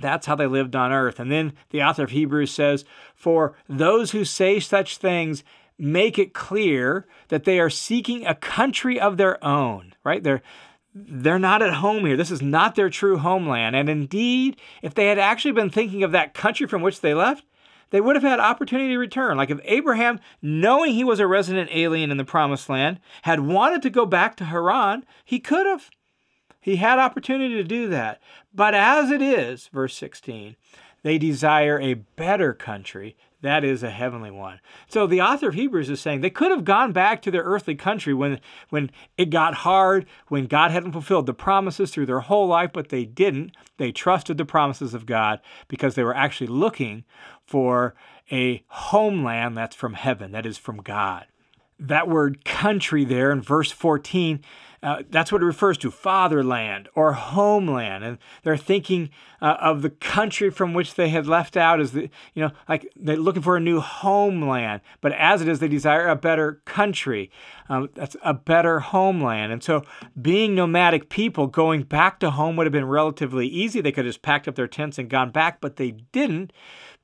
that's 0.00 0.26
how 0.26 0.34
they 0.34 0.46
lived 0.46 0.76
on 0.76 0.92
earth. 0.92 1.18
And 1.18 1.30
then 1.30 1.52
the 1.70 1.82
author 1.82 2.04
of 2.04 2.10
Hebrews 2.10 2.50
says, 2.50 2.84
For 3.14 3.54
those 3.68 4.12
who 4.12 4.24
say 4.24 4.60
such 4.60 4.96
things 4.96 5.44
make 5.78 6.18
it 6.18 6.34
clear 6.34 7.06
that 7.28 7.44
they 7.44 7.60
are 7.60 7.70
seeking 7.70 8.26
a 8.26 8.34
country 8.34 8.98
of 8.98 9.16
their 9.16 9.42
own, 9.44 9.94
right? 10.04 10.22
They're 10.22 10.42
they're 10.94 11.38
not 11.38 11.62
at 11.62 11.74
home 11.74 12.06
here. 12.06 12.16
This 12.16 12.30
is 12.30 12.42
not 12.42 12.74
their 12.74 12.90
true 12.90 13.18
homeland. 13.18 13.76
And 13.76 13.88
indeed, 13.88 14.60
if 14.82 14.94
they 14.94 15.06
had 15.06 15.18
actually 15.18 15.52
been 15.52 15.70
thinking 15.70 16.02
of 16.02 16.10
that 16.10 16.34
country 16.34 16.66
from 16.66 16.82
which 16.82 17.02
they 17.02 17.14
left, 17.14 17.44
they 17.90 18.00
would 18.00 18.16
have 18.16 18.24
had 18.24 18.40
opportunity 18.40 18.94
to 18.94 18.98
return. 18.98 19.36
Like 19.36 19.50
if 19.50 19.60
Abraham, 19.64 20.18
knowing 20.42 20.94
he 20.94 21.04
was 21.04 21.20
a 21.20 21.26
resident 21.26 21.70
alien 21.72 22.10
in 22.10 22.16
the 22.16 22.24
promised 22.24 22.68
land, 22.68 22.98
had 23.22 23.40
wanted 23.40 23.82
to 23.82 23.90
go 23.90 24.06
back 24.06 24.34
to 24.36 24.46
Haran, 24.46 25.04
he 25.24 25.38
could 25.38 25.66
have. 25.66 25.88
He 26.60 26.76
had 26.76 26.98
opportunity 26.98 27.54
to 27.54 27.64
do 27.64 27.88
that. 27.88 28.20
But 28.54 28.74
as 28.74 29.10
it 29.10 29.22
is, 29.22 29.68
verse 29.68 29.94
16, 29.96 30.56
they 31.02 31.18
desire 31.18 31.80
a 31.80 31.94
better 31.94 32.52
country 32.52 33.16
that 33.40 33.62
is 33.62 33.82
a 33.82 33.90
heavenly 33.90 34.30
one. 34.30 34.60
So 34.88 35.06
the 35.06 35.20
author 35.20 35.48
of 35.48 35.54
Hebrews 35.54 35.88
is 35.88 36.00
saying 36.00 36.20
they 36.20 36.30
could 36.30 36.50
have 36.50 36.64
gone 36.64 36.92
back 36.92 37.22
to 37.22 37.30
their 37.30 37.44
earthly 37.44 37.76
country 37.76 38.12
when, 38.12 38.40
when 38.70 38.90
it 39.16 39.30
got 39.30 39.54
hard, 39.54 40.06
when 40.26 40.46
God 40.46 40.72
hadn't 40.72 40.92
fulfilled 40.92 41.26
the 41.26 41.34
promises 41.34 41.90
through 41.90 42.06
their 42.06 42.20
whole 42.20 42.48
life, 42.48 42.70
but 42.72 42.88
they 42.88 43.04
didn't. 43.04 43.52
They 43.76 43.92
trusted 43.92 44.38
the 44.38 44.44
promises 44.44 44.92
of 44.92 45.06
God 45.06 45.40
because 45.68 45.94
they 45.94 46.02
were 46.02 46.16
actually 46.16 46.48
looking 46.48 47.04
for 47.46 47.94
a 48.30 48.64
homeland 48.66 49.56
that's 49.56 49.76
from 49.76 49.94
heaven, 49.94 50.32
that 50.32 50.46
is 50.46 50.58
from 50.58 50.78
God. 50.78 51.26
That 51.78 52.08
word 52.08 52.44
country 52.44 53.04
there 53.04 53.30
in 53.30 53.40
verse 53.40 53.70
14 53.70 54.40
uh, 54.82 55.02
that's 55.10 55.32
what 55.32 55.42
it 55.42 55.46
refers 55.46 55.76
to 55.78 55.90
fatherland 55.90 56.88
or 56.94 57.12
homeland. 57.12 58.04
And 58.04 58.18
they're 58.42 58.56
thinking 58.56 59.10
uh, 59.40 59.56
of 59.60 59.82
the 59.82 59.90
country 59.90 60.50
from 60.50 60.74
which 60.74 60.94
they 60.94 61.08
had 61.08 61.26
left 61.26 61.56
out 61.56 61.80
as 61.80 61.92
the 61.92 62.10
you 62.34 62.42
know 62.42 62.50
like 62.68 62.90
they're 62.96 63.16
looking 63.16 63.42
for 63.42 63.56
a 63.56 63.60
new 63.60 63.80
homeland. 63.80 64.80
But 65.00 65.12
as 65.12 65.42
it 65.42 65.48
is 65.48 65.58
they 65.58 65.68
desire 65.68 66.08
a 66.08 66.16
better 66.16 66.60
country. 66.64 67.30
Um, 67.68 67.90
that's 67.94 68.16
a 68.22 68.34
better 68.34 68.80
homeland. 68.80 69.52
And 69.52 69.62
so 69.62 69.84
being 70.20 70.54
nomadic 70.54 71.08
people 71.08 71.46
going 71.46 71.82
back 71.82 72.20
to 72.20 72.30
home 72.30 72.56
would 72.56 72.66
have 72.66 72.72
been 72.72 72.88
relatively 72.88 73.46
easy. 73.46 73.80
They 73.80 73.92
could 73.92 74.04
have 74.04 74.14
just 74.14 74.22
packed 74.22 74.48
up 74.48 74.54
their 74.54 74.68
tents 74.68 74.98
and 74.98 75.08
gone 75.10 75.30
back 75.30 75.60
but 75.60 75.76
they 75.76 75.90
didn't 75.90 76.52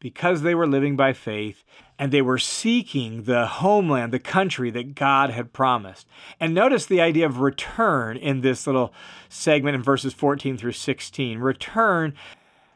because 0.05 0.43
they 0.43 0.55
were 0.55 0.67
living 0.67 0.97
by 0.97 1.15
faith 1.15 1.65
and 1.99 2.13
they 2.13 2.21
were 2.21 2.37
seeking 2.37 3.23
the 3.23 3.47
homeland, 3.47 4.13
the 4.13 4.19
country 4.19 4.69
that 4.69 4.95
God 4.95 5.31
had 5.31 5.55
promised. 5.55 6.07
And 6.39 6.53
notice 6.53 6.85
the 6.85 7.01
idea 7.01 7.25
of 7.25 7.41
return 7.41 8.19
in 8.19 8.43
this 8.43 8.67
little 8.67 8.93
segment 9.31 9.77
in 9.77 9.83
verses 9.83 10.13
14 10.13 10.59
through 10.59 10.73
16. 10.73 11.39
Return 11.39 12.13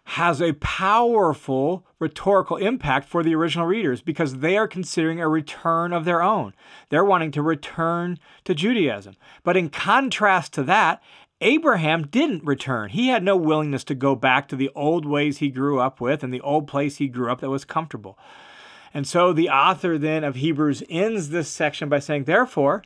has 0.04 0.40
a 0.40 0.54
powerful 0.54 1.84
rhetorical 1.98 2.56
impact 2.56 3.06
for 3.06 3.22
the 3.22 3.34
original 3.34 3.66
readers 3.66 4.00
because 4.00 4.38
they 4.38 4.56
are 4.56 4.66
considering 4.66 5.20
a 5.20 5.28
return 5.28 5.92
of 5.92 6.06
their 6.06 6.22
own. 6.22 6.54
They're 6.88 7.04
wanting 7.04 7.32
to 7.32 7.42
return 7.42 8.18
to 8.44 8.54
Judaism. 8.54 9.16
But 9.42 9.58
in 9.58 9.68
contrast 9.68 10.54
to 10.54 10.62
that, 10.62 11.02
Abraham 11.40 12.06
didn't 12.08 12.44
return. 12.44 12.90
He 12.90 13.08
had 13.08 13.22
no 13.22 13.36
willingness 13.36 13.84
to 13.84 13.94
go 13.94 14.16
back 14.16 14.48
to 14.48 14.56
the 14.56 14.70
old 14.74 15.06
ways 15.06 15.38
he 15.38 15.50
grew 15.50 15.78
up 15.78 16.00
with 16.00 16.24
and 16.24 16.34
the 16.34 16.40
old 16.40 16.66
place 16.66 16.96
he 16.96 17.06
grew 17.06 17.30
up 17.30 17.40
that 17.40 17.50
was 17.50 17.64
comfortable. 17.64 18.18
And 18.92 19.06
so 19.06 19.32
the 19.32 19.48
author 19.48 19.98
then 19.98 20.24
of 20.24 20.36
Hebrews 20.36 20.82
ends 20.88 21.28
this 21.28 21.48
section 21.48 21.88
by 21.88 22.00
saying, 22.00 22.24
Therefore, 22.24 22.82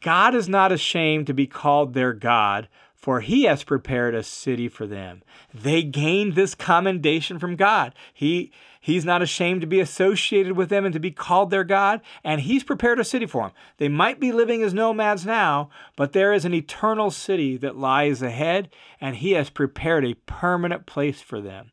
God 0.00 0.34
is 0.34 0.48
not 0.48 0.72
ashamed 0.72 1.26
to 1.28 1.34
be 1.34 1.46
called 1.46 1.94
their 1.94 2.12
God, 2.12 2.68
for 3.04 3.20
he 3.20 3.42
has 3.42 3.64
prepared 3.64 4.14
a 4.14 4.22
city 4.22 4.66
for 4.66 4.86
them. 4.86 5.22
They 5.52 5.82
gained 5.82 6.34
this 6.34 6.54
commendation 6.54 7.38
from 7.38 7.54
God. 7.54 7.94
He 8.14 8.50
He's 8.80 9.04
not 9.04 9.20
ashamed 9.20 9.60
to 9.60 9.66
be 9.66 9.78
associated 9.78 10.56
with 10.56 10.70
them 10.70 10.86
and 10.86 10.92
to 10.94 10.98
be 10.98 11.10
called 11.10 11.50
their 11.50 11.64
God, 11.64 12.00
and 12.22 12.40
He's 12.40 12.64
prepared 12.64 12.98
a 12.98 13.04
city 13.04 13.26
for 13.26 13.42
them. 13.42 13.52
They 13.76 13.88
might 13.88 14.20
be 14.20 14.32
living 14.32 14.62
as 14.62 14.72
nomads 14.72 15.26
now, 15.26 15.68
but 15.96 16.14
there 16.14 16.32
is 16.32 16.46
an 16.46 16.54
eternal 16.54 17.10
city 17.10 17.58
that 17.58 17.76
lies 17.76 18.22
ahead, 18.22 18.70
and 19.02 19.16
He 19.16 19.32
has 19.32 19.50
prepared 19.50 20.06
a 20.06 20.14
permanent 20.14 20.86
place 20.86 21.20
for 21.20 21.42
them. 21.42 21.72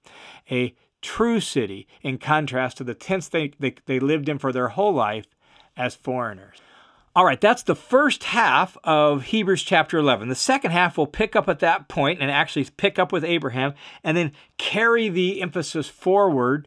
A 0.50 0.76
true 1.02 1.39
city 1.39 1.88
in 2.02 2.17
contrast 2.17 2.76
to 2.78 2.84
the 2.84 2.94
tents 2.94 3.30
they, 3.30 3.54
they, 3.58 3.76
they 3.86 4.02
lived 4.02 4.28
in 4.28 4.38
for 4.38 4.52
their 4.52 4.70
whole 4.70 4.94
life 4.94 5.28
as 5.78 5.96
foreigners. 5.96 6.58
All 7.13 7.26
right, 7.26 7.41
that's 7.41 7.63
the 7.63 7.76
first 7.76 8.24
half 8.24 8.78
of 8.86 9.24
Hebrews 9.24 9.63
chapter 9.63 9.97
11. 9.97 10.30
The 10.30 10.36
second 10.36 10.71
half 10.71 10.97
will 10.97 11.08
pick 11.08 11.36
up 11.36 11.50
at 11.50 11.60
that 11.60 11.89
point 11.89 12.21
and 12.21 12.32
actually 12.32 12.63
pick 12.78 12.97
up 12.97 13.12
with 13.12 13.26
Abraham 13.26 13.74
and 14.02 14.15
then 14.15 14.32
carry 14.58 15.10
the 15.10 15.41
emphasis 15.41 15.89
forward 15.89 16.65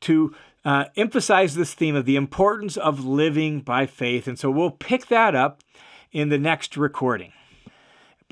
to 0.00 0.34
uh, 0.64 0.86
emphasize 0.96 1.56
this 1.56 1.74
theme 1.74 1.94
of 1.94 2.06
the 2.06 2.16
importance 2.16 2.78
of 2.78 3.04
living 3.04 3.60
by 3.60 3.84
faith. 3.84 4.26
And 4.26 4.38
so 4.38 4.50
we'll 4.50 4.70
pick 4.70 5.08
that 5.08 5.34
up 5.34 5.60
in 6.10 6.30
the 6.30 6.38
next 6.38 6.78
recording. 6.78 7.34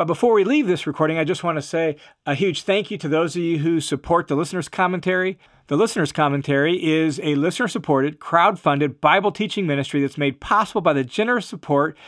But 0.01 0.07
before 0.07 0.33
we 0.33 0.45
leave 0.45 0.67
this 0.67 0.87
recording, 0.87 1.19
I 1.19 1.25
just 1.25 1.45
want 1.45 1.59
to 1.59 1.63
say 1.63 1.97
a 2.25 2.35
huge 2.35 2.63
thank 2.63 2.91
you 2.91 2.97
to 2.97 3.07
those 3.07 3.37
of 3.37 3.43
you 3.43 3.59
who 3.59 3.83
support 3.83 4.29
the 4.29 4.35
listener's 4.35 4.67
commentary. 4.67 5.39
The 5.67 5.77
listener's 5.77 6.11
commentary 6.11 6.83
is 6.83 7.21
a 7.23 7.35
listener 7.35 7.69
supported, 7.69 8.19
crowd 8.19 8.59
funded 8.59 9.03
Bible 9.03 9.31
teaching 9.31 9.67
ministry 9.67 10.01
that's 10.01 10.17
made 10.17 10.41
possible 10.41 10.81
by 10.81 10.95
the 10.95 11.05
generous 11.05 11.45
support 11.45 11.99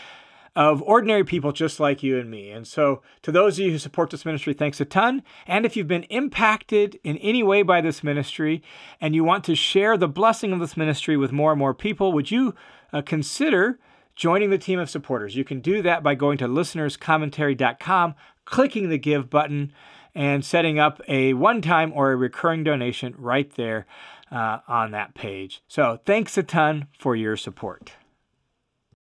of 0.56 0.80
ordinary 0.84 1.22
people 1.22 1.52
just 1.52 1.80
like 1.80 2.02
you 2.02 2.18
and 2.18 2.30
me. 2.30 2.50
And 2.50 2.66
so, 2.66 3.02
to 3.20 3.30
those 3.30 3.58
of 3.58 3.66
you 3.66 3.72
who 3.72 3.78
support 3.78 4.08
this 4.08 4.24
ministry, 4.24 4.54
thanks 4.54 4.80
a 4.80 4.86
ton. 4.86 5.22
And 5.46 5.66
if 5.66 5.76
you've 5.76 5.86
been 5.86 6.04
impacted 6.04 6.98
in 7.04 7.18
any 7.18 7.42
way 7.42 7.60
by 7.60 7.82
this 7.82 8.02
ministry 8.02 8.62
and 9.02 9.14
you 9.14 9.22
want 9.22 9.44
to 9.44 9.54
share 9.54 9.98
the 9.98 10.08
blessing 10.08 10.54
of 10.54 10.60
this 10.60 10.78
ministry 10.78 11.18
with 11.18 11.30
more 11.30 11.52
and 11.52 11.58
more 11.58 11.74
people, 11.74 12.10
would 12.14 12.30
you 12.30 12.54
uh, 12.90 13.02
consider? 13.02 13.78
Joining 14.16 14.50
the 14.50 14.58
team 14.58 14.78
of 14.78 14.90
supporters. 14.90 15.36
You 15.36 15.44
can 15.44 15.60
do 15.60 15.82
that 15.82 16.02
by 16.02 16.14
going 16.14 16.38
to 16.38 16.48
listenerscommentary.com, 16.48 18.14
clicking 18.44 18.88
the 18.88 18.98
give 18.98 19.30
button, 19.30 19.72
and 20.14 20.44
setting 20.44 20.78
up 20.78 21.00
a 21.08 21.34
one 21.34 21.62
time 21.62 21.92
or 21.94 22.12
a 22.12 22.16
recurring 22.16 22.64
donation 22.64 23.14
right 23.16 23.50
there 23.56 23.86
uh, 24.30 24.58
on 24.68 24.90
that 24.92 25.14
page. 25.14 25.62
So 25.68 26.00
thanks 26.04 26.36
a 26.36 26.42
ton 26.42 26.88
for 26.98 27.16
your 27.16 27.36
support. 27.36 27.92